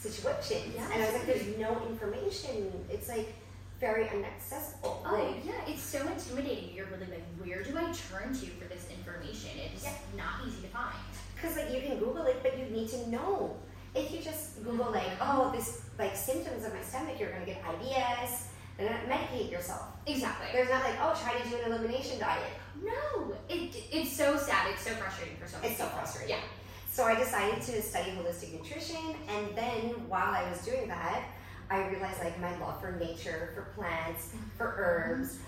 [0.00, 0.74] situations.
[0.74, 2.72] Yeah, and I was like, there's no information.
[2.90, 3.34] It's like
[3.80, 5.02] very inaccessible.
[5.06, 6.74] Oh Like, yeah, it's so intimidating.
[6.74, 9.50] You're really like, where do I turn to for this information?
[9.72, 9.92] It's Yeah.
[10.16, 10.96] not easy to find.
[11.34, 13.56] Because like you can Google it, but you need to know.
[13.98, 17.62] If you just Google like, oh, this like symptoms of my stomach, you're gonna get
[17.62, 18.44] IBS,
[18.78, 19.86] and then medicate yourself.
[20.06, 20.46] Exactly.
[20.52, 22.42] There's not like, oh, try to do an elimination diet.
[22.82, 24.68] No, it, it's so sad.
[24.72, 25.98] It's so frustrating for so many It's so people.
[25.98, 26.36] frustrating.
[26.36, 26.42] Yeah.
[26.90, 31.24] So I decided to study holistic nutrition, and then while I was doing that,
[31.70, 35.38] I realized like my love for nature, for plants, for herbs.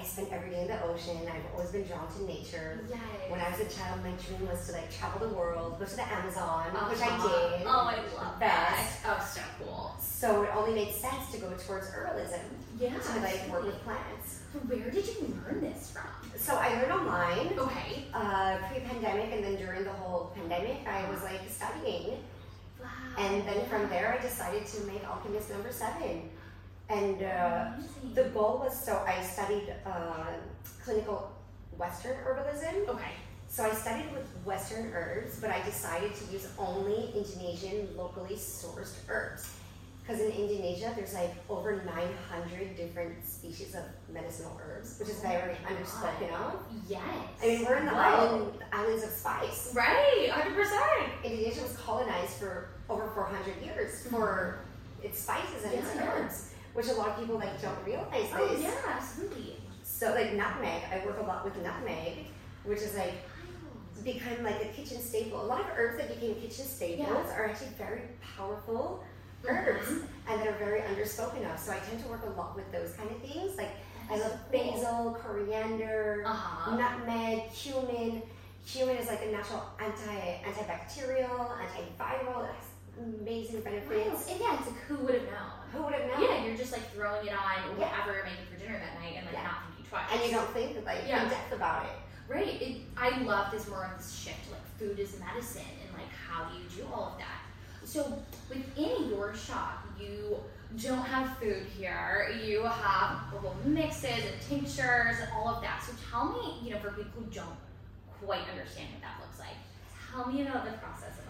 [0.00, 1.18] I spent every day in the ocean.
[1.28, 2.80] I've always been drawn to nature.
[2.88, 2.98] Yes.
[3.28, 5.96] When I was a child, my dream was to like travel the world, go to
[5.96, 7.28] the Amazon, which I Uh-huh.
[7.58, 7.66] did.
[7.66, 8.88] Oh, I love that.
[9.06, 9.94] Oh, so cool.
[10.00, 12.40] So it only made sense to go towards herbalism
[12.78, 12.98] Yeah.
[12.98, 14.40] to like work with plants.
[14.66, 16.08] Where did you learn this from?
[16.38, 18.06] So I learned online, Okay.
[18.14, 22.24] uh, pre-pandemic, and then during the whole pandemic, I was like studying.
[22.80, 22.88] Wow.
[23.18, 26.30] And then from there, I decided to make Alchemist number seven.
[26.90, 27.70] And uh,
[28.14, 30.26] the goal was so I studied uh,
[30.84, 31.30] clinical
[31.78, 32.88] Western herbalism.
[32.88, 33.12] Okay.
[33.48, 38.94] So I studied with Western herbs, but I decided to use only Indonesian locally sourced
[39.08, 39.50] herbs.
[40.02, 45.54] Because in Indonesia, there's like over 900 different species of medicinal herbs, which is very
[45.66, 46.60] underspoken of.
[46.88, 47.02] Yes.
[47.42, 49.72] I mean, we're in the island, islands of spice.
[49.74, 50.28] Right.
[50.32, 51.10] Hundred percent.
[51.24, 54.58] Indonesia was colonized for over 400 years for
[55.02, 56.02] its spices and its Yeah.
[56.12, 58.62] herbs, which a lot of people like don't realize Oh this.
[58.62, 59.56] yeah, absolutely.
[59.82, 62.26] So like nutmeg, I work a lot with nutmeg,
[62.64, 63.14] which is like
[64.04, 65.42] become like a kitchen staple.
[65.42, 67.34] A lot of herbs that became kitchen staples Yeah.
[67.36, 68.02] are actually very
[68.36, 69.04] powerful
[69.46, 70.06] herbs Mhm.
[70.28, 71.58] and they're very underspoken of.
[71.58, 73.56] So I tend to work a lot with those kind of things.
[73.56, 73.72] Like
[74.10, 76.76] I love basil, coriander, Uh-huh.
[76.76, 78.22] nutmeg, cumin.
[78.66, 82.44] Cumin is like a natural anti antibacterial, antiviral.
[82.44, 82.69] It has
[83.00, 83.70] amazing Wow.
[83.70, 84.28] benefits.
[84.30, 85.50] And yeah, it's like who would have known?
[85.72, 86.22] Who would have known?
[86.22, 87.40] Yeah, you're just like throwing it on
[87.78, 87.88] Yeah.
[87.88, 89.42] whatever you're making for dinner that night and like Yeah.
[89.44, 90.06] not thinking twice.
[90.12, 91.22] And you don't think like Yeah.
[91.24, 91.96] in depth about it.
[92.28, 92.62] Right.
[92.62, 96.10] It, I love this more of this shift to like food is medicine and like
[96.12, 97.42] how do you do all of that.
[97.84, 100.38] So within your shop, you
[100.80, 102.30] don't have food here.
[102.44, 105.82] You have herbal mixes and tinctures and all of that.
[105.82, 107.56] So tell me, you know, for people who don't
[108.24, 109.56] quite understand what that looks like,
[110.12, 111.29] tell me about the process of all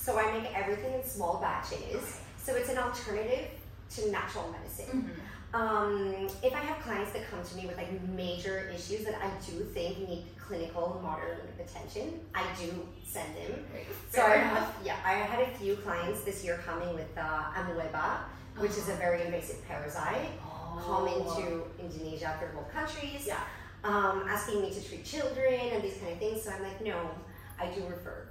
[0.00, 2.20] So I make everything in small batches.
[2.38, 3.48] So it's an alternative
[3.96, 5.10] to natural medicine.
[5.52, 9.28] Um, if I have clients that come to me with like major issues that I
[9.44, 13.64] do think need clinical modern attention, I do send them.
[14.10, 18.24] So I have, yeah, I had a few clients this year coming with uh, amoeba,
[18.56, 20.30] which is a very invasive parasite
[20.78, 23.26] common to Indonesia, third world countries.
[23.26, 23.40] Yeah.
[23.82, 26.42] Um, asking me to treat children and these kind of things.
[26.42, 27.10] So I'm like, no,
[27.58, 28.28] I do refer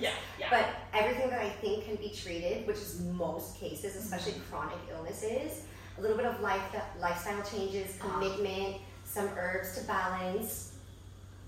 [0.00, 0.46] Yeah, yeah.
[0.50, 0.66] But
[0.98, 5.62] everything that I think can be treated, which is most cases, especially chronic illnesses,
[5.98, 6.62] a little bit of life,
[7.00, 8.08] lifestyle changes, Uh-huh.
[8.20, 10.72] commitment, some herbs to balance.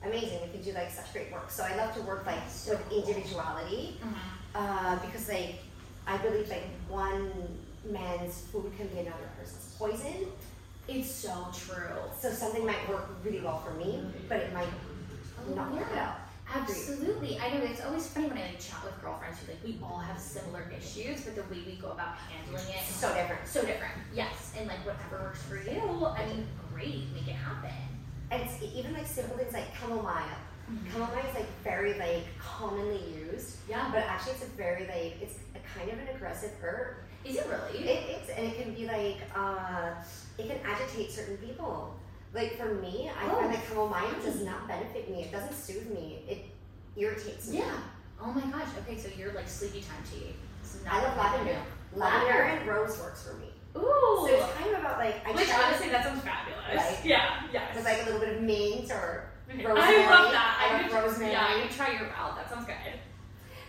[0.05, 1.51] Amazing, we can do like such great work.
[1.51, 4.15] So I love to work like So with individuality Mhm.
[4.55, 5.57] uh, because like
[6.07, 10.31] I believe like one man's food can be another person's poison.
[10.87, 12.01] It's so true.
[12.19, 14.69] So something might work really well for me, but it might
[15.55, 16.15] not work yeah.
[16.55, 17.39] Absolutely.
[17.39, 19.99] I know it's always funny when I like chat with girlfriends who like we all
[19.99, 23.47] have similar issues, but the way we go about handling it is So different.
[23.47, 23.95] so different.
[24.15, 24.53] Yes.
[24.59, 27.71] And like whatever works for you, I mean, great, make it happen.
[28.31, 30.25] And it's even like simple things like chamomile.
[30.71, 30.93] Mm-hmm.
[30.93, 33.57] Chamomile is like very like commonly used.
[33.69, 33.89] Yeah.
[33.93, 36.97] But actually, it's a very like it's a kind of an aggressive herb.
[37.25, 37.85] Is it really?
[37.85, 39.91] It, it's and it can be like uh,
[40.39, 41.95] it can agitate certain people.
[42.35, 43.37] Like for me, I Oh.
[43.37, 45.23] find that chamomile does not benefit me.
[45.25, 46.23] It doesn't soothe me.
[46.29, 46.45] It
[46.97, 47.59] irritates me.
[47.59, 47.77] yeah.
[48.21, 48.69] Oh my gosh.
[48.83, 50.35] Okay, so you're like sleepy time tea.
[50.63, 51.59] It's not I love lavender.
[51.95, 53.47] Lavender and rose works for me.
[53.77, 54.27] Ooh.
[54.27, 56.59] So it's kind of about like I Which honestly, that sounds fabulous.
[56.77, 56.99] Right.
[57.05, 57.43] Yeah.
[57.53, 57.75] Yes.
[57.77, 59.77] with like a little bit of mint or rosemary.
[60.05, 60.59] I love that.
[60.61, 61.33] I I love rosemary.
[61.33, 62.37] Yeah, would try your out.
[62.37, 62.77] That sounds good.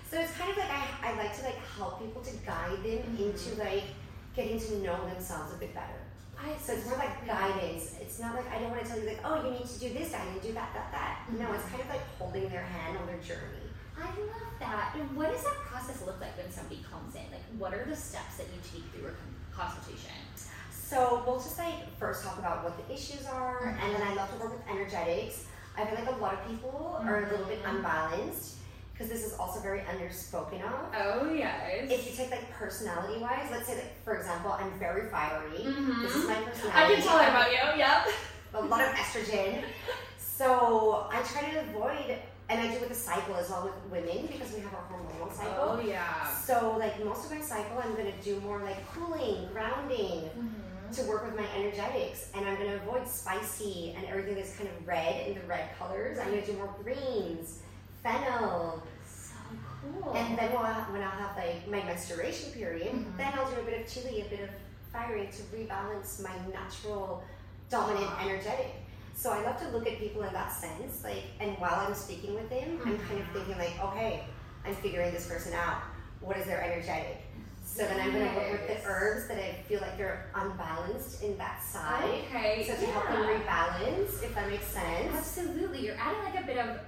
[0.10, 3.16] So it's kind of like I, I like to like help people to guide them
[3.16, 3.20] Mhm.
[3.32, 3.84] into like
[4.36, 5.99] getting to know themselves a bit better.
[6.42, 7.96] I, So it's more like guidance.
[8.00, 9.94] It's not like I don't want to tell you like, oh, you need to do
[9.94, 11.20] this, I need to do that, that, that.
[11.38, 13.68] No, it's kind of like holding their hand on their journey.
[14.00, 14.96] I love that.
[14.98, 17.28] And what does that process look like when somebody comes in?
[17.32, 20.12] Like, what are the steps that you take through a consultation?
[20.72, 24.32] So we'll just like first talk about what the issues are, and then I love
[24.34, 25.46] to work with energetics.
[25.78, 27.76] I feel like a lot of people are a little bit Mhm.
[27.76, 28.56] unbalanced
[29.00, 30.94] because this is also very underspoken of.
[30.94, 31.88] Oh yes.
[31.90, 35.60] If you take like personality wise, let's say that for example, I'm very fiery.
[35.64, 36.02] Mhm.
[36.02, 36.72] This is my personality.
[36.76, 37.80] I can tell that about you.
[37.80, 38.08] Yep.
[38.56, 39.64] a lot of estrogen.
[40.18, 42.18] So I try to avoid,
[42.50, 45.34] and I do with the cycle as well with women because we have our hormonal
[45.34, 45.78] cycle.
[45.78, 46.30] Oh yeah.
[46.36, 50.92] So like most of my cycle, I'm gonna do more like cooling, grounding Mm-hmm.
[50.92, 54.88] to work with my energetics, and I'm gonna avoid spicy and everything that's kind of
[54.88, 56.18] red in the red colors.
[56.20, 57.60] I'm gonna do more greens,
[58.04, 59.36] fennel, So
[59.82, 60.14] cool.
[60.16, 63.18] and then when I'll have, when I'll have like my menstruation period, Mhm.
[63.18, 64.50] then I'll do a bit of chili, a bit of
[64.92, 67.24] fiery to rebalance my natural
[67.70, 68.74] dominant energetic.
[69.16, 72.34] So I love to look at people in that sense, like, and while I'm speaking
[72.36, 73.34] with them, I'm kind of Mhm.
[73.34, 74.24] thinking like, okay,
[74.66, 75.82] I'm figuring this person out.
[76.22, 77.22] What is their energetic?
[77.66, 81.38] So then I'm gonna work with the herbs that I feel like they're unbalanced in
[81.38, 82.24] that side.
[82.26, 82.66] okay.
[82.68, 85.16] So to help them rebalance, if that makes sense.
[85.16, 85.86] Absolutely.
[85.86, 86.80] You're adding like a bit of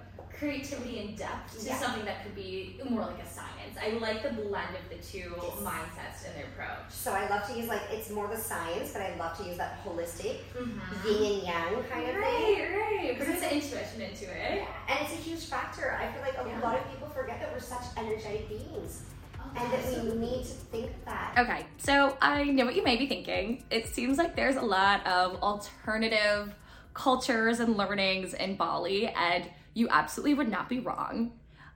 [0.41, 1.77] creativity and depth to Yeah.
[1.77, 3.77] something that could be more like a science.
[3.79, 5.53] I like the blend of the two Yes.
[5.61, 6.89] mindsets and their approach.
[6.89, 9.57] So I love to use like it's more the science, but I love to use
[9.57, 11.07] that holistic Mm-hmm.
[11.07, 12.21] yin and yang kind of thing.
[12.21, 13.17] Right, right.
[13.19, 14.65] Brings the intuition into it.
[14.89, 15.95] And it's a huge factor.
[16.01, 16.59] I feel like a Yeah.
[16.67, 19.03] lot of people forget that we're such energetic beings
[19.39, 21.35] Oh, and that we need to think that.
[21.37, 23.63] Okay, so I know what you may be thinking.
[23.69, 26.53] It seems like there's a lot of alternative
[26.95, 31.33] cultures and learnings in Bali, and you absolutely would not be wrong.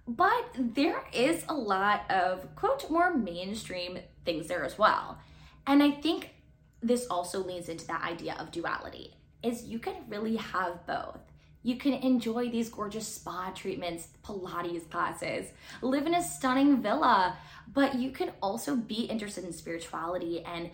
[0.07, 5.19] But there is a lot of, quote, more mainstream things there as well.
[5.65, 6.29] And I think
[6.81, 11.19] this also leans into that idea of duality, is you can really have both.
[11.63, 15.47] You can enjoy these gorgeous spa treatments, Pilates classes,
[15.81, 17.37] live in a stunning villa,
[17.73, 20.69] but you can also be interested in spirituality and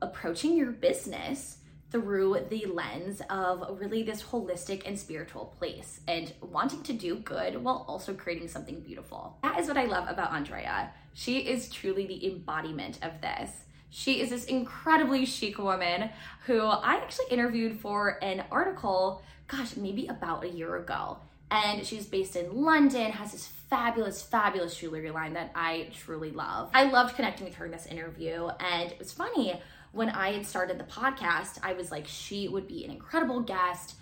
[0.00, 1.58] approaching your business
[1.90, 7.62] through the lens of really this holistic and spiritual place and wanting to do good
[7.62, 9.36] while also creating something beautiful.
[9.42, 10.90] That is what I love about Andraya.
[11.14, 13.50] She is truly the embodiment of this.
[13.90, 16.10] She is this incredibly chic woman
[16.46, 21.18] who I actually interviewed for an article, gosh, maybe about a year ago.
[21.50, 26.70] And she's based in London, has this fabulous, fabulous jewelry line that I truly love.
[26.72, 28.48] I loved connecting with her in this interview.
[28.60, 29.60] And it was funny,
[29.92, 33.96] when I had started the podcast, I was like, she would be an incredible guest.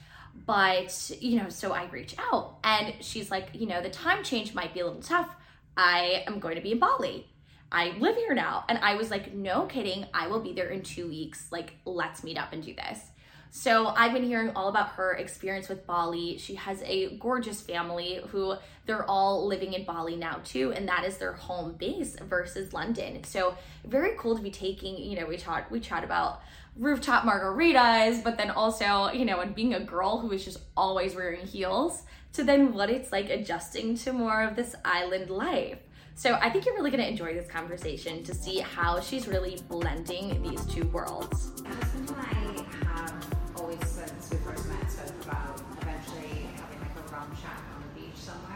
[0.47, 4.55] But, you know, so I reach out and she's like, you know, the time change
[4.55, 5.35] might be a little tough.
[5.77, 7.27] I am going to be in Bali.
[7.71, 8.65] I live here now.
[8.69, 10.07] And I was like, no kidding.
[10.15, 11.49] I will be there in two weeks.
[11.51, 13.01] Like, let's meet up and do this.
[13.51, 16.39] So I've been hearing all about her experience with Bali.
[16.39, 18.55] She has a gorgeous family who
[18.87, 23.25] they're all living in Bali now too, and that is their home base versus London.
[23.25, 23.57] So
[23.87, 26.43] very cool to be taking, you know, we talked we chat about
[26.77, 31.15] rooftop margaritas, but then also, you know, and being a girl who is just always
[31.15, 32.03] wearing heels,
[32.35, 35.79] to then what it's like adjusting to more of this island life.
[36.15, 40.43] So I think you're really gonna enjoy this conversation to see how she's really blending
[40.43, 41.63] these two worlds.
[41.65, 43.38] Have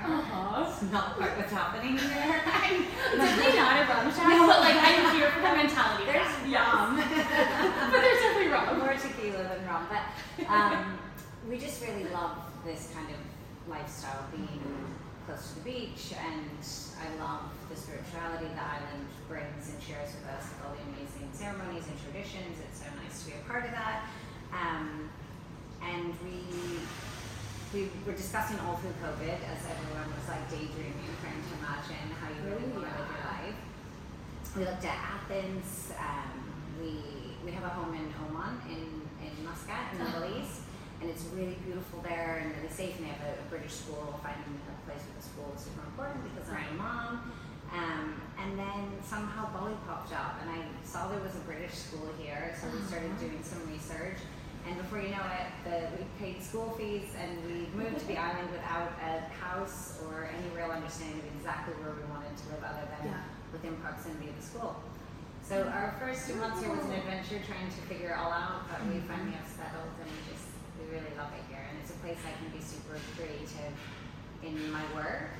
[0.03, 0.67] Uh-huh.
[0.67, 2.43] It's not quite what's happening here.
[2.43, 6.05] Definitely not a rum shack, but like I'm here for the mentality.
[6.11, 6.97] There's rum.
[7.93, 8.79] but there's definitely rum.
[8.79, 10.03] More tequila than rum, but
[10.51, 10.99] um,
[11.49, 13.21] we just really love this kind of
[13.71, 14.61] lifestyle, being
[15.27, 16.59] close to the beach, and
[16.99, 21.31] I love the spirituality the island brings and shares with us with all the amazing
[21.33, 22.59] ceremonies and traditions.
[22.59, 24.11] It's so nice to be a part of that.
[24.51, 25.11] Um,
[25.83, 26.43] and we
[27.73, 32.29] we were discussing all through COVID as everyone was like daydreaming, trying to imagine how
[32.29, 33.57] you really want to live your life.
[34.57, 35.93] We looked at Athens.
[35.97, 36.93] Um, we
[37.45, 38.85] we have a home in Oman in
[39.25, 40.69] in Muscat in the Middle East,
[41.01, 42.97] and it's really beautiful there and really safe.
[43.01, 44.21] And they have a, a British school.
[44.23, 47.33] Finding a place with a school is super important because I'm a mom.
[47.73, 52.05] Um, and then somehow Bali popped up, and I saw there was a British school
[52.21, 53.25] here, so we started Uh-huh.
[53.25, 54.21] doing some research.
[54.67, 58.17] And before you know it, the, we paid school fees and we moved to the
[58.29, 62.63] island without a house or any real understanding of exactly where we wanted to live
[62.63, 63.27] other than Yeah.
[63.51, 64.77] within proximity of the school.
[65.43, 68.71] So our first two months here was an adventure trying to figure it all out,
[68.71, 70.47] but we finally have settled and we just
[70.79, 71.67] we really love it here.
[71.67, 73.75] And it's a place I can be super creative
[74.47, 75.35] in my work,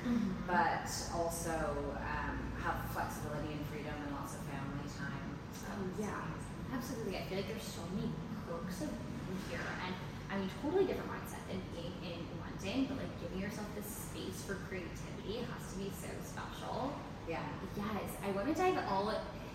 [0.47, 1.55] but also
[2.03, 5.27] um, have flexibility and freedom and lots of family time.
[5.55, 6.27] So Oh, yeah.
[6.75, 7.17] Absolutely.
[7.17, 8.11] I feel like there's so many
[8.47, 8.91] perks of
[9.33, 9.67] being here.
[9.85, 9.93] And
[10.29, 14.41] I mean, totally different mindset than being in London, but like giving yourself this space
[14.45, 16.93] for creativity has to be so special.
[17.27, 17.41] Yeah.
[17.77, 19.13] Yes, I want to dive all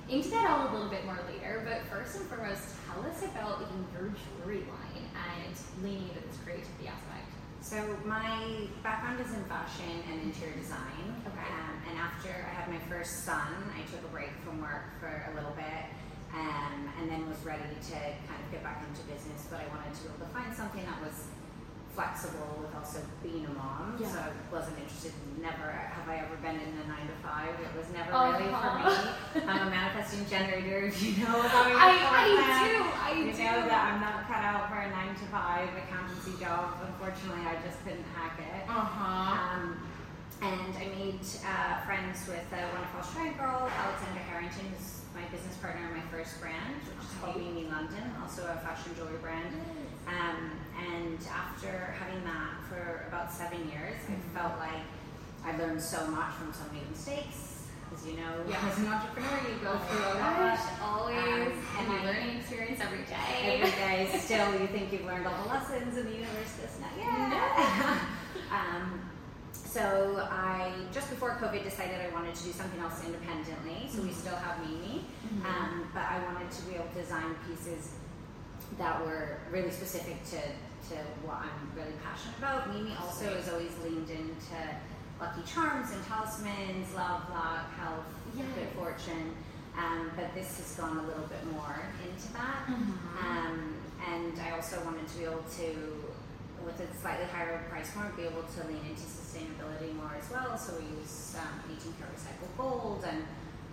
[0.09, 3.61] into that all a little bit more later, but first and foremost, tell us about
[3.93, 5.55] your jewelry line and
[5.85, 7.29] leaning into this creativity aspect.
[7.61, 7.77] So
[8.07, 11.21] my background is in fashion and interior design.
[11.27, 11.53] Okay.
[11.53, 15.29] Um, and after I had my first son, I took a break from work for
[15.31, 15.85] a little bit,
[16.39, 17.93] um, and then was ready to
[18.31, 19.47] kind of get back into business.
[19.51, 21.27] But I wanted to be able to find something that was
[21.95, 23.99] flexible with also being a mom.
[23.99, 24.07] Yeah.
[24.07, 25.13] So I wasn't interested.
[25.13, 27.55] In, Never have I ever been in a nine to five.
[27.63, 28.35] It was never Uh-huh.
[28.39, 29.47] really for me.
[29.51, 30.87] I'm a manifesting generator.
[30.91, 32.25] If you know about I, I
[32.67, 33.39] do, I you do.
[33.39, 36.75] know that I'm not cut out for a nine to five accountancy job.
[36.91, 38.67] Unfortunately, I just couldn't hack it.
[38.69, 39.63] Uh huh.
[39.63, 39.79] Um,
[40.43, 45.57] and I made uh, friends with a wonderful Australian girl, Alexandra Harrington, who's my business
[45.59, 47.35] partner in my first brand, which is called.
[47.37, 49.51] Mimi London, also a fashion jewelry brand.
[50.07, 54.31] Um, and after having that for about seven years, I Mhm.
[54.35, 54.87] felt like
[55.45, 57.67] I learned so much from so many mistakes.
[57.93, 58.69] As you know, Yeah.
[58.69, 60.61] as an entrepreneur, you go Oh through a my lot.
[60.83, 61.19] always.
[61.19, 63.59] Um, and new learning experience every day.
[63.59, 66.95] Every day, still, you think you've learned all the lessons, and the universe goes, not
[66.97, 67.09] yet.
[68.53, 69.01] um,
[69.69, 73.89] so I just before COVID decided I wanted to do something else independently.
[73.91, 75.45] So we still have Mimi, Mhm.
[75.45, 77.91] um, but I wanted to be able to design pieces
[78.79, 80.41] that were really specific to
[80.89, 80.95] to
[81.27, 82.73] what I'm really passionate about.
[82.73, 84.57] Mimi also has always leaned into
[85.21, 89.35] lucky charms and talismans, love, luck, health, good fortune.
[89.77, 92.67] Um, but this has gone a little bit more into that.
[92.67, 92.97] Mhm.
[93.23, 93.75] Um,
[94.09, 95.69] and I also wanted to be able to,
[96.65, 100.57] with a slightly higher price point, be able to lean into sustainability more as well.
[100.57, 103.25] So we use um, 18 karat recycled gold and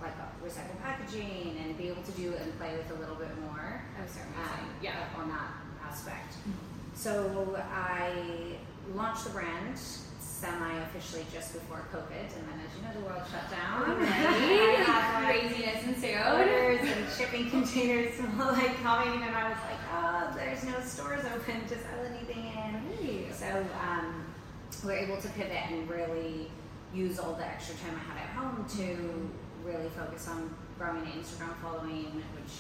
[0.02, 3.30] like uh, recycled packaging and be able to do and play with a little bit
[3.42, 4.70] more Oh, so um.
[4.82, 5.08] Yeah.
[5.18, 5.52] on that
[5.90, 6.34] aspect.
[6.94, 8.58] So I
[8.94, 9.78] launched the brand
[10.20, 13.98] semi-officially just before COVID, and then as you know, the world shut down.
[14.02, 16.28] I had, like, Craziness ensued.
[16.28, 21.62] orders and shipping containers like coming, and I was like, oh, there's no stores open
[21.68, 23.34] to sell anything in.
[23.34, 24.25] So um,
[24.86, 26.48] we're able to pivot and really
[26.94, 29.30] use all the extra time I had at home to
[29.70, 32.52] really focus on growing an Instagram following, which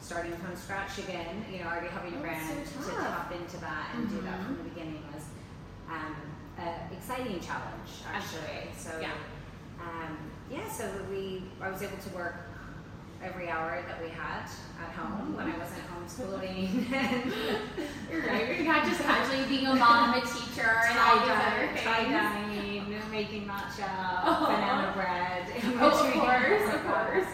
[0.00, 3.56] starting from scratch again, you know, already having a Oh, brand so to tap into
[3.58, 5.24] that and do that from the beginning was
[5.90, 6.16] um,
[6.58, 8.70] an exciting challenge actually.
[8.76, 9.10] So Yeah.
[9.80, 10.16] um,
[10.50, 12.36] yeah, so we I was able to work
[13.24, 14.44] every hour that we had
[14.80, 20.68] at home when I wasn't homeschooling and not just casually being a mom, a teacher,
[20.88, 21.80] and all these other things.
[21.82, 23.88] tie dyeing, making matcha,
[24.24, 24.46] Oh.
[24.46, 25.46] banana bread,
[25.80, 27.26] Oh, of course, of course.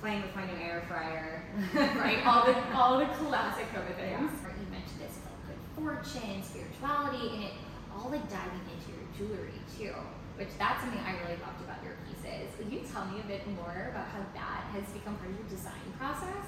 [0.00, 1.42] playing with my new air fryer.
[1.98, 4.30] right, all the all the classic COVID things.
[4.60, 7.52] You mentioned this like good fortune, spirituality, and it
[7.96, 9.94] all like diving into your jewelry too.
[10.36, 12.50] Which that's something I really loved about your pieces.
[12.58, 15.48] Will you tell me a bit more about how that has become part of your
[15.48, 16.46] design process?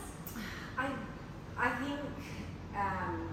[0.77, 0.91] I,
[1.57, 2.01] I think
[2.75, 3.31] um,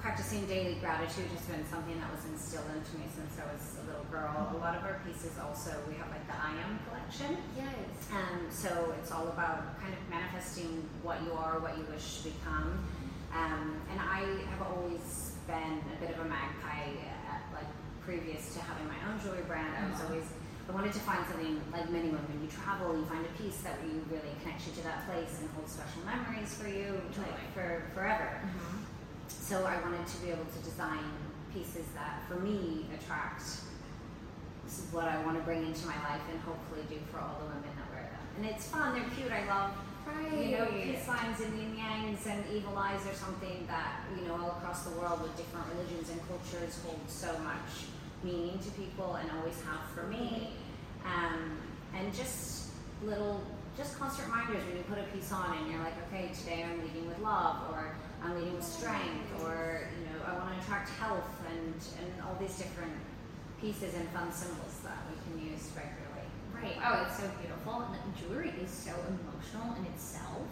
[0.00, 3.86] practicing daily gratitude has been something that was instilled into me since I was a
[3.88, 4.52] little girl.
[4.54, 7.36] A lot of our pieces also, we have like the I Am collection.
[7.56, 7.74] Yes.
[8.12, 12.30] Um, so it's all about kind of manifesting what you are, what you wish to
[12.30, 12.84] become.
[13.34, 16.92] Um, and I have always been a bit of a magpie,
[18.12, 19.68] previous to having my own jewelry brand.
[19.76, 20.08] I was Mhm.
[20.08, 20.24] always
[20.68, 22.40] I wanted to find something like many women.
[22.44, 25.48] You travel, you find a piece that you really connects you to that place and
[25.56, 28.40] holds special memories for you, like for forever.
[28.44, 28.84] Mm-hmm.
[29.28, 31.08] So I wanted to be able to design
[31.54, 36.38] pieces that, for me, attract s- what I want to bring into my life and
[36.44, 38.24] hopefully do for all the women that wear them.
[38.36, 39.72] And it's fun, they're cute, I love,
[40.04, 40.32] Right.
[40.52, 44.36] you know, peace signs and yin yangs and evil eyes are something that, you know,
[44.36, 47.88] all across the world with different religions and cultures hold so much
[48.22, 50.50] meaning to people and always have for me.
[51.04, 51.58] Um,
[51.94, 52.70] and just
[53.02, 53.42] little,
[53.76, 56.82] just constant reminders when you put a piece on and you're like, okay, today I'm
[56.82, 60.90] leading with love or I'm leading with strength or, you know, I want to attract
[60.90, 62.92] health and, and all these different
[63.60, 66.26] pieces and fun symbols that we can use regularly.
[66.54, 66.74] Right.
[66.82, 67.86] Oh, it's so beautiful.
[67.86, 70.42] And jewelry is so emotional in itself.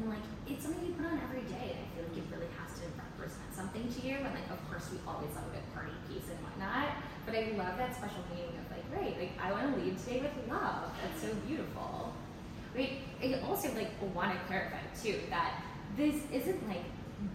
[0.00, 1.76] And like, it's something you put on every day.
[1.76, 4.16] I feel like it really has to represent something to you.
[4.24, 7.01] And like, of course, we always love a good party piece and whatnot.
[7.24, 10.20] But I love that special meaning of like, right, like, I want to leave today
[10.20, 10.90] with love.
[11.02, 12.12] That's so beautiful.
[12.74, 15.62] Wait, I also like want to clarify too that
[15.96, 16.84] this isn't like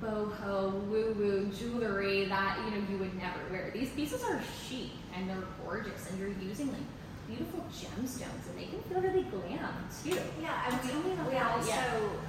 [0.01, 3.71] boho woo woo jewelry that you know you would never wear.
[3.73, 6.81] These pieces are chic and they're gorgeous, and you're using like
[7.27, 10.17] beautiful gemstones, and they can feel really glam too.
[10.41, 11.81] Yeah, and we, we also,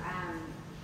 [0.05, 0.28] um,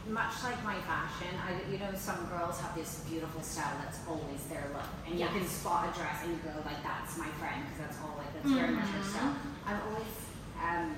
[0.09, 4.45] much like my fashion, I, you know, some girls have this beautiful style that's always
[4.49, 5.33] their look, and yes.
[5.33, 8.15] you can spot a dress and you go like, "That's my friend," because that's all
[8.19, 8.61] like that's mm-hmm.
[8.61, 9.17] very much her mm-hmm.
[9.17, 9.37] style.
[9.67, 10.17] I'm always
[10.61, 10.95] um,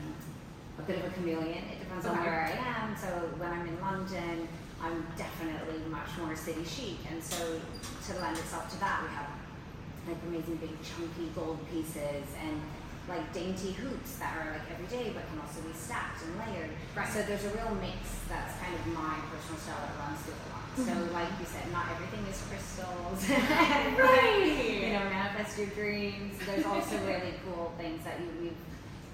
[0.79, 1.65] a bit of a chameleon.
[1.71, 2.17] It depends okay.
[2.17, 2.97] on where I am.
[2.97, 4.49] So when I'm in London
[4.83, 6.99] I'm definitely much more city chic.
[7.11, 7.61] And so
[8.07, 9.29] to lend itself to that, we have
[10.07, 12.61] like amazing big chunky gold pieces and
[13.09, 16.71] like dainty hoops that are like everyday but can also be stacked and layered.
[16.95, 17.07] Right.
[17.07, 20.47] So there's a real mix that's kind of my personal style that runs through a
[20.51, 20.67] lot.
[20.75, 21.15] So mm-hmm.
[21.15, 23.23] like you said, not everything is crystals.
[23.31, 24.43] right.
[24.43, 26.35] you know, manifest your dreams.
[26.45, 28.61] There's also really cool things that you, we've,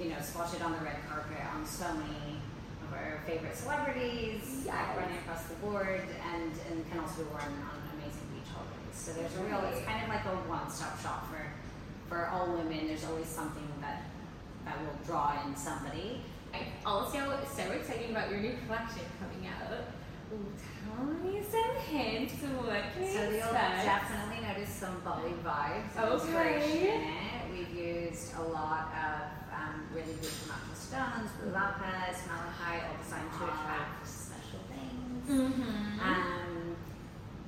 [0.00, 2.40] you know, spotted on the red carpet on so many
[2.88, 4.74] of our favorite celebrities, yes.
[4.96, 8.96] running across the board, and, and can also be worn on amazing beach holidays.
[8.96, 11.44] So there's a real, it's kind of like a one-stop shop for
[12.12, 12.86] for all women.
[12.88, 14.02] There's always something that
[14.64, 16.20] that will draw in somebody.
[16.52, 17.18] I'm also
[17.56, 19.88] so excited about your new collection coming out.
[20.60, 22.34] tell me some hints.
[22.34, 25.96] What can so you'll definitely notice some Bali vibes.
[25.96, 27.00] Okay.
[27.50, 33.32] We've used a lot of um, really good natural stones, blue lapis, malachite, all designed
[33.38, 35.28] to attract special things.
[35.28, 36.00] Mm-hmm.
[36.00, 36.61] Um,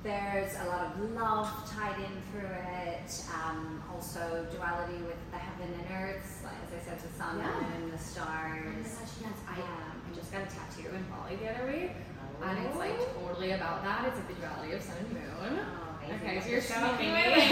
[0.05, 3.09] there's a lot of love tied in through it.
[3.33, 7.73] Um, also duality with the heaven and earth, like as I said, the sun yeah.
[7.73, 8.69] and the stars.
[8.69, 11.97] Oh gosh, yes, I, um, I just got a tattoo in Bali the other week.
[12.21, 12.45] Oh.
[12.45, 14.05] And it's like totally about that.
[14.05, 15.65] It's like the duality of sun and moon.
[15.65, 17.49] Oh, okay, so you're showing me right?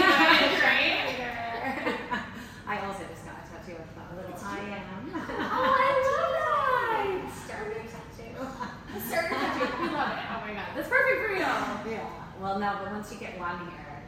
[2.70, 5.10] I also just got a tattoo of a little I am.
[5.10, 7.34] oh, I love that!
[7.34, 8.30] Starter tattoo.
[9.10, 9.82] Starter tattoo.
[9.82, 10.22] We love it.
[10.30, 11.42] Oh my god, that's perfect for you.
[11.90, 12.24] Yeah.
[12.44, 14.04] Well, no, but once you get one here,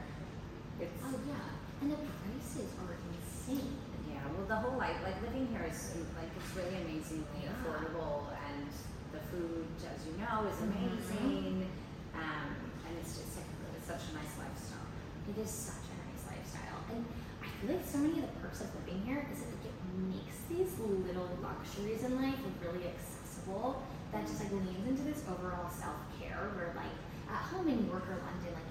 [0.76, 1.00] it's.
[1.00, 3.80] Oh yeah, and the prices are insane.
[4.04, 4.28] Yeah.
[4.28, 7.56] Well, the whole life, like living here is like it's really amazingly yeah.
[7.56, 8.68] affordable, and
[9.08, 10.68] the food, as you know, is mm-hmm.
[10.68, 11.64] amazing.
[11.64, 12.20] Mm-hmm.
[12.20, 12.48] Um,
[12.84, 14.84] and it's just like it's such a nice lifestyle.
[15.32, 17.08] It is such a nice lifestyle, and
[17.40, 19.80] I feel like so many of the perks of living here is that like, it
[20.12, 23.80] makes these little luxuries in life really accessible
[24.12, 26.92] that just like leans into this overall self-care where like
[27.28, 28.70] at home in New York or London, like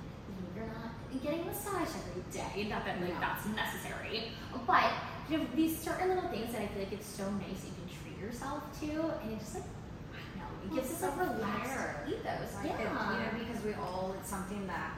[0.56, 2.70] you're not getting a massage every day.
[2.70, 3.20] Not that like no.
[3.20, 4.32] that's necessary.
[4.68, 4.92] But
[5.30, 7.88] you know, these certain little things that I feel like it's so nice you can
[7.90, 8.88] treat yourself to
[9.24, 9.68] and it just like
[10.14, 12.56] I don't know, it gives us a relaxed ethos.
[12.56, 12.80] Like yeah.
[12.80, 14.96] It, you know, because we all it's something that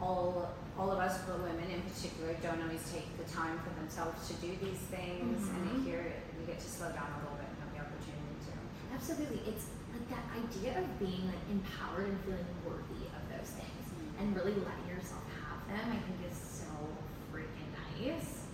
[0.00, 4.26] all all of us, but women in particular, don't always take the time for themselves
[4.28, 5.36] to do these things.
[5.36, 5.68] Mm-hmm.
[5.68, 8.52] And here, we get to slow down a little bit and have the opportunity to.
[8.96, 13.84] Absolutely, it's like that idea of being like empowered and feeling worthy of those things,
[13.92, 14.11] mm-hmm.
[14.22, 15.82] And really letting yourself have them.
[15.90, 16.70] I think is so
[17.34, 18.46] freaking nice.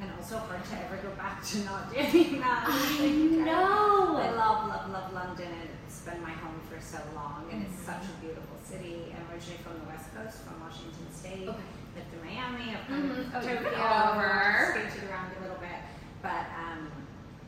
[0.00, 2.64] And also hard to ever go back to not doing that.
[2.70, 3.10] I
[3.42, 4.16] know.
[4.16, 7.74] I love, love, love London, and it's been my home for so long, and mm-hmm.
[7.74, 9.12] it's such a beautiful city.
[9.12, 11.44] I'm originally from the West Coast, from Washington State.
[11.44, 11.68] Okay.
[11.98, 12.72] Lived in Miami.
[12.72, 13.34] I've kind mm-hmm.
[13.34, 13.66] of oh, Tokyo.
[13.66, 14.78] Over.
[14.78, 15.80] Skated around a little bit,
[16.22, 16.86] but um,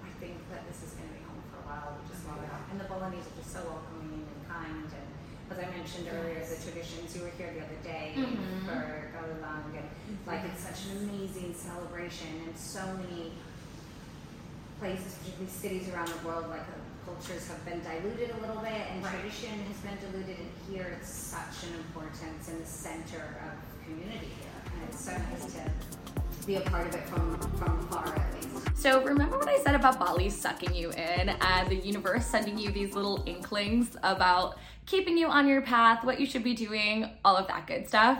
[0.02, 1.96] I think that this is going to be home for a while.
[1.96, 4.90] We just love it, and the Balinese are just so welcoming and kind.
[4.92, 5.06] And
[5.48, 6.31] as I mentioned earlier,
[6.62, 7.16] traditions.
[7.16, 8.66] You were here the other day mm-hmm.
[8.66, 13.32] for Galungan, and like it's such an amazing celebration, and so many
[14.78, 16.66] places, particularly cities around the world, like
[17.04, 19.14] cultures have been diluted a little bit and right.
[19.14, 24.30] tradition has been diluted and here it's such an importance in the center of community
[24.40, 26.01] here and it's so nice to
[26.46, 28.76] be a part of it from from afar at least.
[28.76, 32.70] So remember what i said about bali sucking you in and the universe sending you
[32.72, 37.36] these little inklings about keeping you on your path what you should be doing all
[37.36, 38.18] of that good stuff?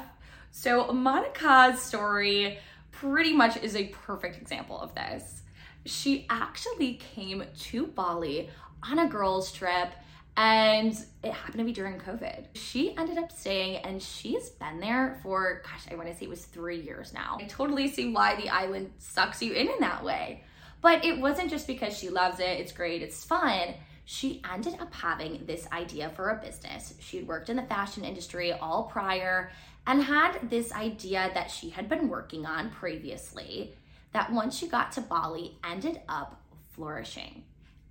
[0.52, 2.58] So monica's story
[2.90, 5.42] pretty much is a perfect example of this.
[5.84, 8.50] She actually came to Bali
[8.82, 9.88] on a girls' trip
[10.36, 12.46] and it happened to be during COVID.
[12.54, 16.30] She ended up staying and she's been there for, gosh, I want to say it
[16.30, 17.36] was three years now.
[17.40, 20.42] I totally see why the island sucks you in in that way.
[20.80, 23.74] But it wasn't just because she loves it, it's great, it's fun.
[24.04, 26.94] She ended up having this idea for a business.
[26.98, 29.52] She'd worked in the fashion industry all prior
[29.86, 33.74] and had this idea that she had been working on previously
[34.12, 37.44] that once she got to Bali ended up flourishing.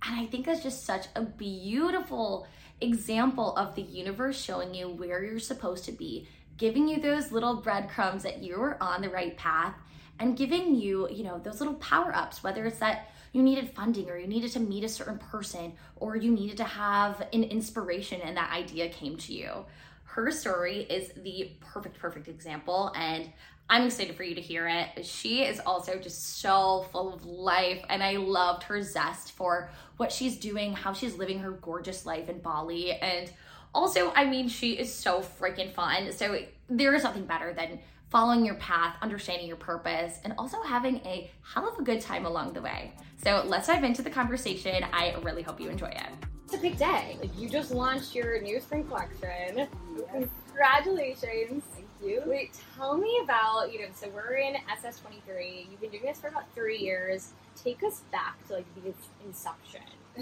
[0.04, 2.46] And I think that's just such a beautiful
[2.80, 7.56] example of the universe showing you where you're supposed to be, giving you those little
[7.56, 9.74] breadcrumbs that you are on the right path
[10.18, 14.10] and giving you, you know, those little power ups, whether it's that you needed funding
[14.10, 18.20] or you needed to meet a certain person or you needed to have an inspiration
[18.20, 19.64] and that idea came to you.
[20.04, 22.92] Her story is the perfect, perfect example.
[22.94, 23.32] And
[23.70, 25.06] I'm excited for you to hear it.
[25.06, 30.12] She is also just so full of life, and I loved her zest for what
[30.12, 32.92] she's doing, how she's living her gorgeous life in Bali.
[32.92, 33.32] And
[33.74, 36.12] also, I mean, she is so freaking fun.
[36.12, 36.38] So,
[36.68, 37.78] there is nothing better than
[38.10, 42.26] following your path, understanding your purpose, and also having a hell of a good time
[42.26, 42.92] along the way.
[43.24, 44.84] So, let's dive into the conversation.
[44.92, 46.26] I really hope you enjoy it.
[46.44, 47.16] It's a big day.
[47.18, 49.66] Like, you just launched your new spring collection.
[50.12, 51.64] Congratulations
[52.04, 52.22] you.
[52.26, 55.70] Wait, tell me about, you know, so we're in SS23.
[55.70, 57.32] You've been doing this for about three years.
[57.56, 58.92] Take us back to like the
[59.26, 59.82] inception.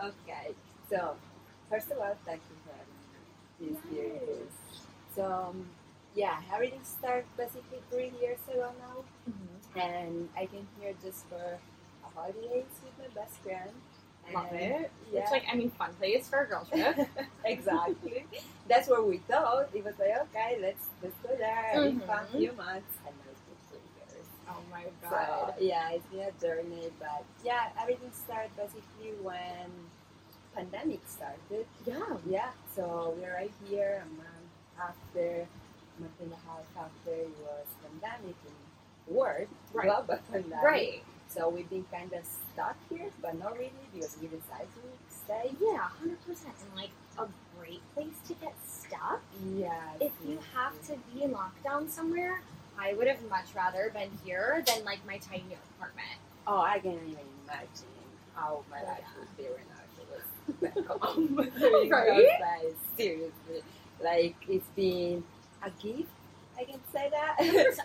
[0.00, 0.54] okay,
[0.90, 1.16] so
[1.70, 4.52] first of all, thank you for this series.
[5.14, 5.66] So, um,
[6.14, 9.04] yeah, everything started basically three years ago now.
[9.30, 9.78] Mm-hmm.
[9.78, 13.70] And I came here just for a holidays with my best friend.
[14.34, 14.90] Love it.
[15.12, 15.20] Yeah.
[15.20, 17.08] It's like, I mean, fun place for a girl trip.
[17.44, 18.24] exactly.
[18.68, 19.68] That's what we thought.
[19.74, 21.72] It was like, okay, let's let's go there.
[21.76, 22.00] Mm-hmm.
[22.00, 24.26] fun few months, and now it's been three years.
[24.48, 25.54] Oh my god.
[25.56, 29.70] So, yeah, it's been a journey, but yeah, everything started basically when
[30.56, 31.66] pandemic started.
[31.86, 32.16] Yeah.
[32.28, 32.50] Yeah.
[32.74, 34.46] So we're right here a month
[34.78, 38.54] after, a month and a half after it was pandemic in
[39.06, 39.86] the world, right.
[39.86, 40.64] global pandemic.
[40.64, 41.02] Right.
[41.36, 45.54] So we've been kind of stuck here, but not really because we decided to stay.
[45.60, 46.54] Yeah, hundred percent.
[46.64, 47.28] And like a
[47.58, 49.20] great place to get stuck.
[49.54, 49.70] Yeah.
[50.00, 52.40] If you have to be in lockdown somewhere,
[52.78, 56.16] I would have much rather been here than like my tiny apartment.
[56.46, 57.68] Oh, I can't even imagine
[58.34, 59.20] how my oh, life yeah.
[59.20, 61.50] would be right now if it was back home.
[61.60, 62.74] Oh, right?
[62.96, 63.62] Seriously,
[64.02, 65.22] like it's been
[65.62, 66.08] a gift.
[66.58, 67.36] I can say that.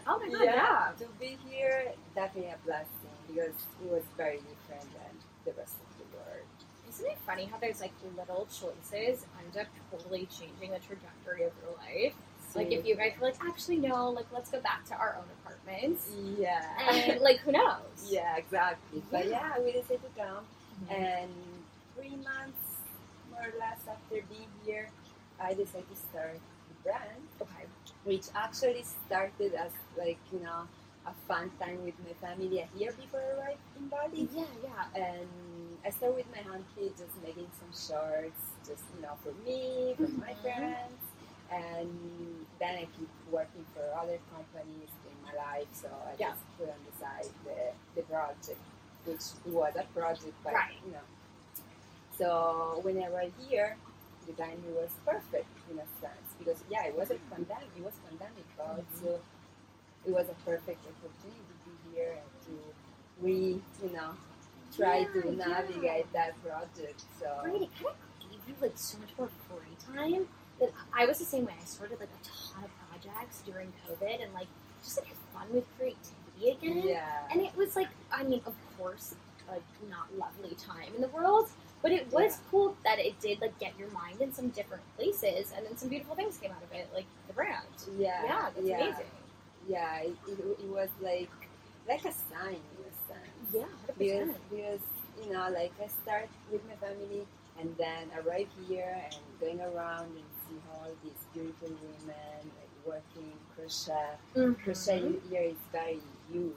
[0.08, 0.46] oh my god!
[0.46, 3.01] Yeah, yeah, to be here, definitely a blessing
[3.34, 5.14] because it was very different than
[5.46, 6.48] the rest of the world.
[6.90, 11.52] Isn't it funny how there's like little choices end up totally changing the trajectory of
[11.64, 12.14] your life?
[12.54, 15.24] Like if you guys were like, actually no, like let's go back to our own
[15.42, 16.10] apartments.
[16.38, 16.66] Yeah.
[16.90, 17.78] And like who knows?
[18.10, 19.02] Yeah, exactly.
[19.10, 20.44] But yeah, we decided to come
[20.84, 21.04] mm-hmm.
[21.04, 21.32] and
[21.96, 22.82] three months
[23.32, 24.90] more or less after being here,
[25.40, 27.24] I decided to start the brand.
[27.42, 27.66] Okay.
[28.04, 30.68] Which actually started as like, you know,
[31.06, 34.30] a fun time with my family here before I arrived in Bali.
[34.34, 35.04] Yeah, yeah.
[35.04, 35.28] And
[35.86, 40.04] I started with my auntie just making some shorts, just you know, for me, for
[40.04, 40.20] mm-hmm.
[40.20, 41.02] my friends.
[41.52, 46.30] And then I keep working for other companies in my life, so I yeah.
[46.30, 48.62] just put on the side the, the project,
[49.04, 50.72] which was a project, but right.
[50.86, 51.08] you know.
[52.18, 53.76] So when I arrived here,
[54.28, 57.68] the timing was perfect in a sense because yeah, it was a pandemic.
[57.76, 59.06] It was pandemic, but mm-hmm.
[59.06, 59.20] so
[60.06, 64.12] it was a perfect opportunity to be here and to re, you know,
[64.76, 66.04] try yeah, to navigate yeah.
[66.14, 67.04] that project.
[67.20, 70.28] So right, it kind of gave you like so much more free time.
[70.60, 71.54] That I was the same way.
[71.60, 74.48] I started like a ton of projects during COVID and like
[74.84, 76.88] just like had fun with creativity again.
[76.88, 77.28] Yeah.
[77.32, 79.16] And it was like, I mean, of course,
[79.50, 81.50] like not lovely time in the world,
[81.82, 82.50] but it was yeah.
[82.50, 85.90] cool that it did like get your mind in some different places, and then some
[85.90, 87.66] beautiful things came out of it, like the brand.
[88.00, 88.76] Yeah, yeah, that's yeah.
[88.78, 89.06] amazing
[89.68, 91.30] yeah, it, it, it, was like
[91.88, 93.54] like a sign in a sense.
[93.54, 93.98] Yeah, 100%.
[93.98, 94.80] because because
[95.24, 97.26] you know, like I start with my family
[97.60, 103.34] and then arrive here and going around and see all these beautiful women like working
[103.56, 104.18] crochet.
[104.36, 104.64] Mm-hmm.
[104.64, 106.00] Crochet here is very
[106.32, 106.54] huge.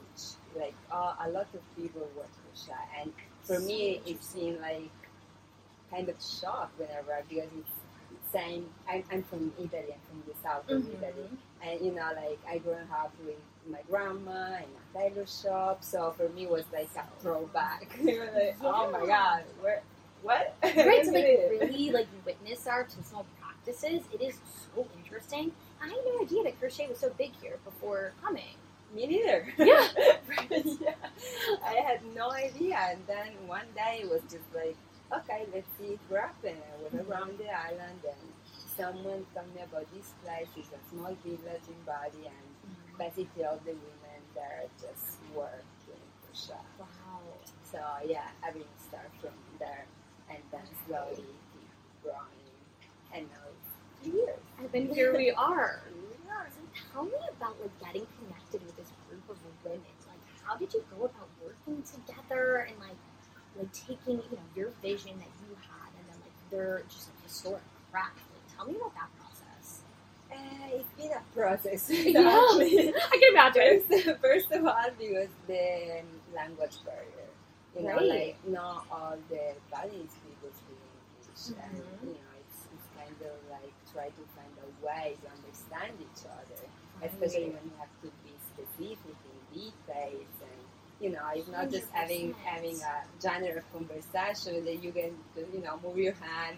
[0.55, 3.11] Like uh, a lot of people work crochet, and
[3.43, 4.89] for me, it seemed like
[5.91, 7.69] kind of shock when I arrived because it's
[8.31, 8.65] same.
[8.89, 9.93] I'm, I'm from Italy.
[9.93, 11.03] I'm from the south of mm-hmm.
[11.03, 11.29] Italy,
[11.65, 13.35] and you know, like I grew up with
[13.69, 15.83] my grandma in a tailor shop.
[15.83, 17.97] So for me, it was like a throwback.
[18.03, 18.55] like.
[18.61, 19.81] Oh my god, where,
[20.21, 20.55] what?
[20.63, 21.25] Right to like
[21.61, 24.03] really like witness our artisanal practices.
[24.13, 24.35] It is
[24.75, 25.51] so interesting.
[25.81, 28.55] I had no idea that crochet was so big here before coming.
[28.95, 29.47] Me neither.
[29.57, 29.87] Yeah.
[30.49, 30.93] yeah.
[31.65, 32.77] I had no idea.
[32.89, 34.77] And then one day it was just like,
[35.13, 36.61] okay, let's see what happens.
[36.61, 38.29] I went around the island and
[38.77, 40.47] someone told me about this place.
[40.55, 42.97] It's a small village in Bali, and mm-hmm.
[42.97, 46.59] basically all the women there just work doing crochet.
[46.79, 47.23] Wow.
[47.63, 49.85] So yeah, everything started from there,
[50.29, 51.23] and then slowly
[51.53, 51.71] keep
[52.03, 52.51] growing,
[53.13, 53.45] and now
[54.03, 54.39] years.
[54.59, 55.81] And then here we are.
[56.93, 59.81] tell me about like getting connected with this group of women.
[60.07, 62.99] Like, how did you go about working together and like
[63.57, 67.23] like taking you know your vision that you had and then like their just like
[67.23, 68.34] historic craft.
[68.55, 69.83] Tell me about that process.
[70.31, 70.35] Uh,
[70.79, 71.89] it's been a process.
[71.89, 72.21] Yeah.
[73.11, 73.81] I can imagine.
[73.89, 76.03] First, first of all, because the
[76.35, 77.29] language barrier.
[77.77, 82.07] You know, like not all the Balinese people speak English, and Mhm.
[82.07, 86.23] you know, it's, it's kind of like try to find a way to understand each
[86.25, 86.69] other,
[87.03, 90.34] especially when you have to be specific in details and.
[91.01, 95.11] You know, it's not just having having a general conversation that you can,
[95.53, 96.55] you know, move your hand.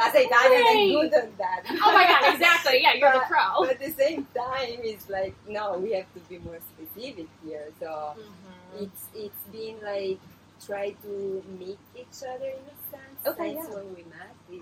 [0.00, 1.62] As a Italian, I'm good on that.
[1.82, 2.82] Oh my god, exactly.
[2.82, 3.64] Yeah, you're the pro.
[3.64, 7.68] But at the same time, it's like no, we have to be more specific here.
[7.80, 8.82] So Mhm.
[8.82, 10.20] it's it's been like
[10.66, 13.18] try to meet each other in a sense.
[13.26, 13.74] Okay, Since yeah.
[13.76, 14.60] when we met, we,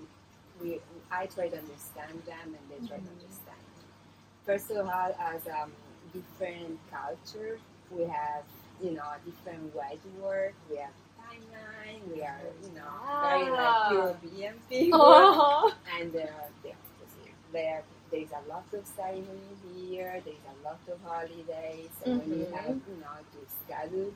[0.61, 0.79] we
[1.11, 3.19] I try to understand them and they try to Mhm.
[3.19, 3.63] understand.
[4.45, 5.73] First of all, as um,
[6.13, 7.59] different culture,
[7.91, 8.43] we have
[8.83, 10.53] you know different way to work.
[10.69, 12.01] We have timeline.
[12.13, 13.91] We are you know very like Ah.
[13.91, 15.73] European people Oh.
[15.99, 16.19] and uh,
[16.63, 16.75] they are.
[17.51, 19.57] There, there is a lot of ceremony
[19.89, 20.21] here.
[20.23, 22.91] There is a lot of holidays, and when you have mm-hmm.
[22.91, 24.13] you know to schedule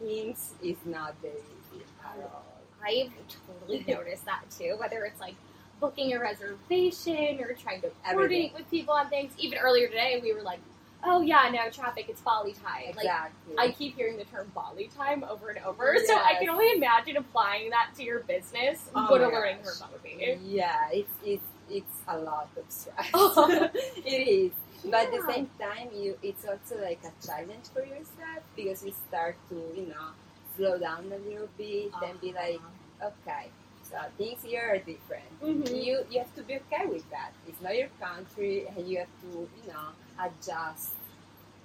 [0.00, 2.44] things, it's not very easy at all.
[2.84, 3.12] I've
[3.46, 4.74] totally noticed that too.
[4.78, 5.36] Whether it's like
[5.80, 9.32] booking a reservation or trying to coordinate with people on things.
[9.38, 10.60] Even earlier today, we were like,
[11.04, 12.06] "Oh yeah, no traffic.
[12.08, 13.54] It's Bali time." Like Exactly.
[13.58, 17.16] I keep hearing the term Bali time over and over, so I can only imagine
[17.16, 18.90] applying that to your business.
[18.94, 20.38] Oh what a learning curve that would be.
[20.44, 23.10] yeah, it's it's it's a lot of stress.
[23.14, 23.70] Oh.
[23.74, 24.52] it is.
[24.84, 28.92] But at the same time, you it's also like a challenge for yourself because you
[29.08, 30.12] start to you know
[30.56, 32.60] slow down a little bit and be like,
[33.02, 33.48] okay,
[33.82, 35.24] so things here are different.
[35.42, 35.84] Mhm.
[35.84, 37.32] you you have to be okay with that.
[37.48, 39.88] It's not your country, and you have to you know
[40.18, 40.92] adjust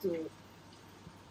[0.02, 0.30] to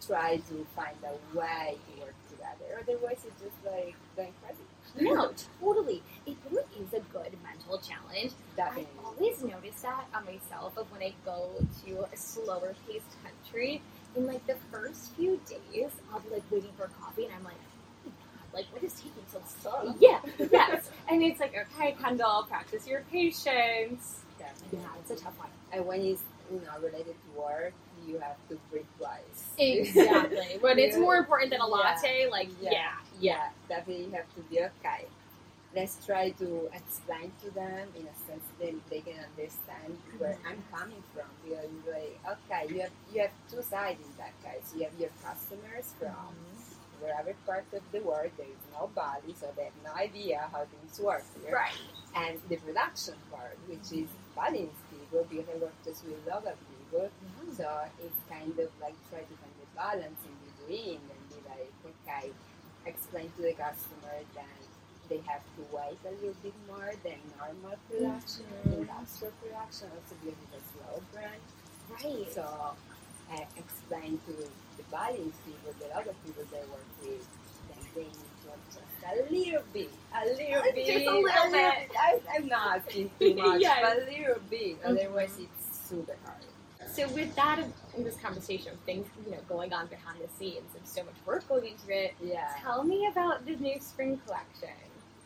[0.07, 2.81] try to find a way to work together.
[2.81, 5.05] Otherwise, it's just like going crazy.
[5.13, 6.03] No, totally.
[6.27, 8.33] It really is a good mental challenge.
[8.59, 11.51] I always notice that on myself of when I go
[11.87, 13.83] to a slower paced country.
[14.17, 17.55] In like the first few days, I'll be like waiting for coffee, and I'm like,
[18.07, 19.95] oh God, like what is taking so slow?
[20.01, 20.91] Yeah, yes.
[21.11, 24.21] And it's like, okay, Kendall, practice your patience.
[24.41, 24.89] Yeah, Definitely.
[25.01, 25.49] it's a tough one.
[25.73, 27.73] And when it's you know related to work,
[28.07, 29.53] you have to breathe twice.
[29.59, 30.59] Exactly.
[30.61, 31.75] When it's more important than a Yeah.
[31.75, 32.71] latte, like Yeah.
[32.73, 35.07] yeah, yeah, definitely you have to be okay.
[35.77, 40.49] Let's try to explain to them in a sense that they can understand where mm-hmm.
[40.49, 41.29] I'm coming from.
[41.45, 44.73] Because like, okay, you have you have two sides in that case.
[44.75, 47.05] You have your customers from mm-hmm.
[47.05, 50.99] wherever part of the world there is nobody, so they have no idea how things
[51.01, 51.55] work here.
[51.55, 51.77] right.
[52.17, 54.09] And the production part, which is
[55.11, 57.11] Balinese people, because I work just with local people,
[57.57, 57.67] so
[58.01, 62.31] it's kind of like try to find the balance in between and be like, okay,
[62.87, 64.61] explain to the customer that
[65.09, 68.85] they have to wait a little bit more than normal production, Mhm.
[68.85, 71.41] industrial production, also because it's a slow brand.
[71.89, 72.29] Right.
[72.33, 72.45] So
[73.33, 74.33] uh, explain to
[74.77, 77.25] the Balinese people, the other people they work with,
[77.69, 81.91] then they need to adjust a little bit, a little Just bit, a little bit.
[81.99, 83.79] I, I'm not asking too much, Yes.
[83.83, 84.77] but a little bit.
[84.85, 86.37] Otherwise, it's super hard.
[86.93, 87.63] So with that
[87.97, 91.15] in this conversation of things, you know, going on behind the scenes and so much
[91.27, 92.49] work going into it, Yeah.
[92.63, 94.75] tell me about the new spring collection.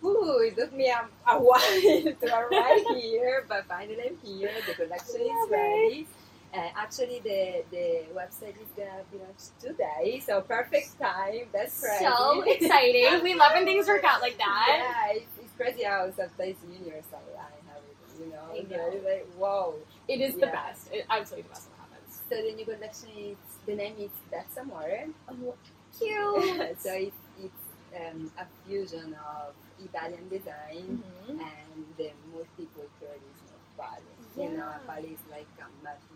[0.05, 4.51] Ooh, it took me a, a while to arrive here, but finally I'm here.
[4.67, 6.01] The collection is ready.
[6.01, 6.07] it.
[6.55, 11.49] Uh, actually, the, the website is gonna be launched today, so perfect time.
[11.53, 12.05] That's crazy.
[12.05, 13.23] So exciting.
[13.23, 14.67] We love when things work out like that.
[14.69, 18.45] Yeah, it's, it's crazy how sometimes universal line everything, you know.
[18.53, 18.77] I It's know.
[18.93, 19.75] like, like, whoa.
[20.09, 20.53] It is the Yeah.
[20.53, 20.89] best.
[20.93, 22.21] It, absolutely the best what happens.
[22.29, 23.37] So the new collection is
[23.67, 25.09] the name is That's Amore.
[25.29, 25.55] Oh,
[25.99, 26.79] cute.
[26.85, 27.65] so it's it's
[27.97, 31.41] um, a fusion of Italian design Mhm.
[31.41, 34.13] and the multiculturalism of Bali.
[34.37, 34.79] You know, Yeah.
[34.87, 36.12] Bali is like a melting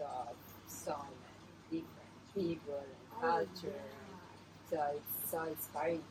[0.00, 0.36] of
[0.66, 3.80] so many different people and Oh, culture.
[4.70, 6.02] So it's so inspiring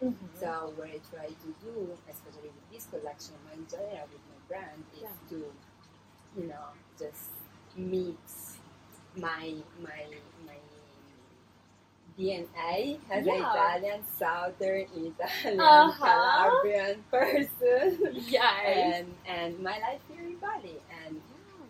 [0.00, 0.12] to me.
[0.12, 0.38] Mhm.
[0.40, 4.40] So what I try to do, especially with this collection, and in general with my
[4.48, 5.28] brand, is Yeah.
[5.30, 5.52] to,
[6.36, 6.66] you know,
[6.98, 7.30] just
[7.76, 8.58] mix
[9.16, 10.04] my my
[10.46, 10.58] my
[12.18, 13.32] DNA as Yeah.
[13.34, 16.04] an Italian, Southern Italian, Uh-huh.
[16.04, 18.66] Calabrian person, Yes.
[18.66, 21.20] and and my life here in Bali, and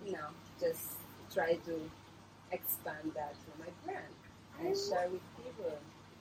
[0.04, 0.28] you know,
[0.58, 0.98] just
[1.32, 1.74] try to
[2.50, 4.12] expand that to my brand
[4.60, 5.72] I and share with people.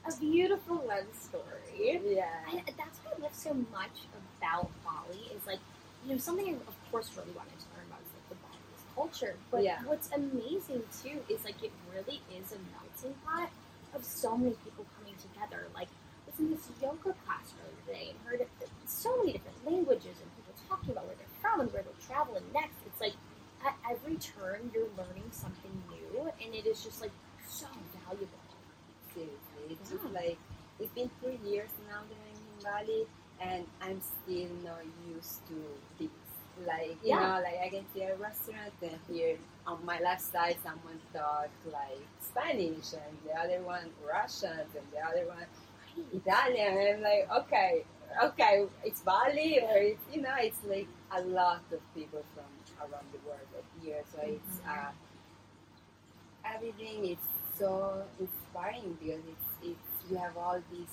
[0.07, 1.99] a beautiful love story.
[2.05, 2.25] Yeah.
[2.49, 4.07] And that's what I love so much
[4.39, 5.59] about Bali is like,
[6.05, 8.85] you know, something I of course really wanted to learn about is like the Balinese
[8.95, 9.35] culture.
[9.51, 9.79] But Yeah.
[9.85, 13.49] what's amazing too is like it really is a melting pot
[13.93, 15.67] of so many people coming together.
[15.75, 15.89] Like
[16.25, 18.47] was in this yoga class earlier today and heard
[18.87, 22.43] so many different languages and people talking about where they're from and where they're traveling
[22.53, 22.79] next.
[23.65, 27.11] At every turn you're learning something new and it is just like
[27.47, 27.67] so
[28.05, 28.27] valuable.
[29.13, 30.19] Seriously, it's just Yeah.
[30.21, 30.37] like
[30.79, 33.07] it's been three years now that I'm in Bali,
[33.39, 35.57] and I'm still not used to
[35.99, 36.09] this.
[36.65, 37.19] Like you Yeah.
[37.37, 39.37] know, like I can see a restaurant and here
[39.67, 44.99] on my left side someone talk like Spanish and the other one Russian and the
[44.99, 45.45] other one
[46.13, 46.77] Italian.
[46.77, 47.85] And I'm like, okay,
[48.23, 52.49] okay, it's Bali or it's you know, it's like a lot of people from
[52.81, 53.47] around the world
[53.83, 54.03] here.
[54.11, 54.91] So it's uh,
[56.45, 57.17] everything is
[57.57, 60.89] so inspiring because it's it's you have all this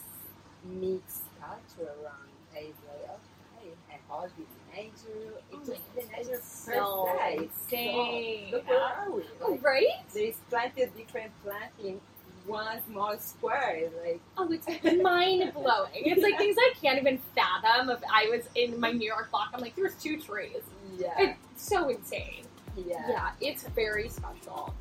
[0.80, 2.28] mixed culture around.
[2.56, 5.32] And It's like okay, and all this nature.
[5.52, 7.08] Oh It's my just the nature so.
[7.36, 8.48] Insane.
[8.50, 9.22] So, look where are we?
[9.40, 9.84] Like, Right?
[10.14, 12.00] there's plenty of different plants in
[12.46, 13.76] one small square.
[13.76, 14.66] It's like Oh, it's
[15.02, 15.90] mind blowing.
[15.94, 17.90] It's like things I can't even fathom.
[17.90, 20.62] If I was in my New York block, I'm like, there's two trees.
[20.98, 22.44] yeah, It's so insane.
[22.86, 23.06] Yeah.
[23.08, 24.74] Yeah, it's very special.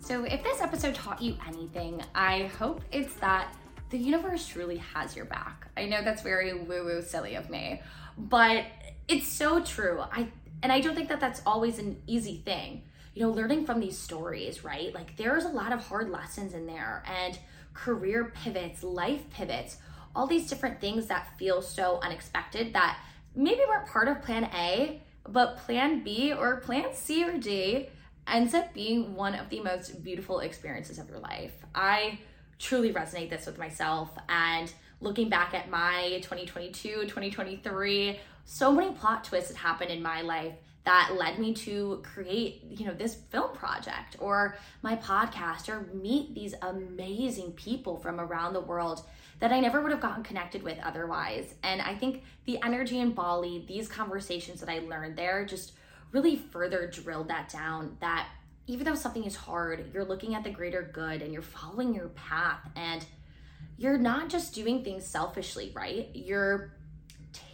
[0.00, 3.54] So, if this episode taught you anything, I hope it's that
[3.90, 5.68] the universe truly has your back.
[5.76, 7.82] I know that's very woo woo silly of me,
[8.16, 8.64] but
[9.06, 10.02] it's so true.
[10.10, 10.28] I
[10.62, 12.82] and I don't think that that's always an easy thing.
[13.14, 14.94] You know, learning from these stories, right?
[14.94, 17.38] Like there's a lot of hard lessons in there and
[17.74, 19.78] career pivots, life pivots,
[20.14, 22.98] all these different things that feel so unexpected that
[23.34, 25.00] maybe weren't part of plan A,
[25.32, 27.88] but plan B or plan C or D
[28.26, 31.52] ends up being one of the most beautiful experiences of your life.
[31.74, 32.18] I
[32.58, 39.24] truly resonate this with myself and looking back at my 2022, 2023, so many plot
[39.24, 40.54] twists happened in my life
[40.84, 46.34] that led me to create, you know, this film project or my podcast or meet
[46.34, 49.02] these amazing people from around the world
[49.40, 51.54] that I never would have gotten connected with otherwise.
[51.62, 55.72] And I think the energy in Bali, these conversations that I learned there just
[56.12, 58.28] really further drilled that down that
[58.66, 62.08] even though something is hard, you're looking at the greater good and you're following your
[62.08, 63.04] path and
[63.78, 66.10] you're not just doing things selfishly, right?
[66.12, 66.74] You're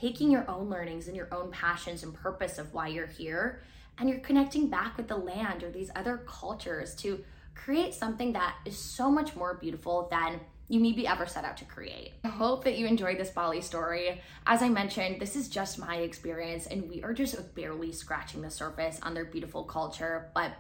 [0.01, 3.62] taking your own learnings and your own passions and purpose of why you're here
[3.99, 7.22] and you're connecting back with the land or these other cultures to
[7.55, 11.65] create something that is so much more beautiful than you maybe ever set out to
[11.65, 12.12] create.
[12.25, 14.21] I hope that you enjoyed this Bali story.
[14.47, 18.51] As I mentioned, this is just my experience and we are just barely scratching the
[18.51, 20.53] surface on their beautiful culture, but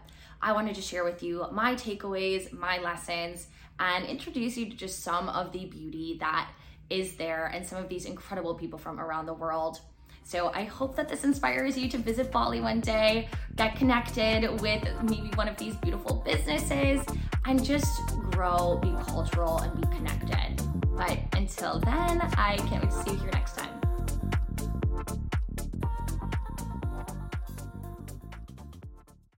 [0.42, 3.46] I wanted to share with you my takeaways, my lessons,
[3.78, 6.50] and introduce you to just some of the beauty that
[6.90, 9.80] is there and some of these incredible people from around the world.
[10.24, 14.82] So I hope that this inspires you to visit Bali one day, get connected with
[15.02, 17.04] maybe one of these beautiful businesses,
[17.44, 18.00] and just
[18.32, 20.62] grow, be cultural, and be connected.
[20.96, 23.83] But until then, I can't wait to see you here next time.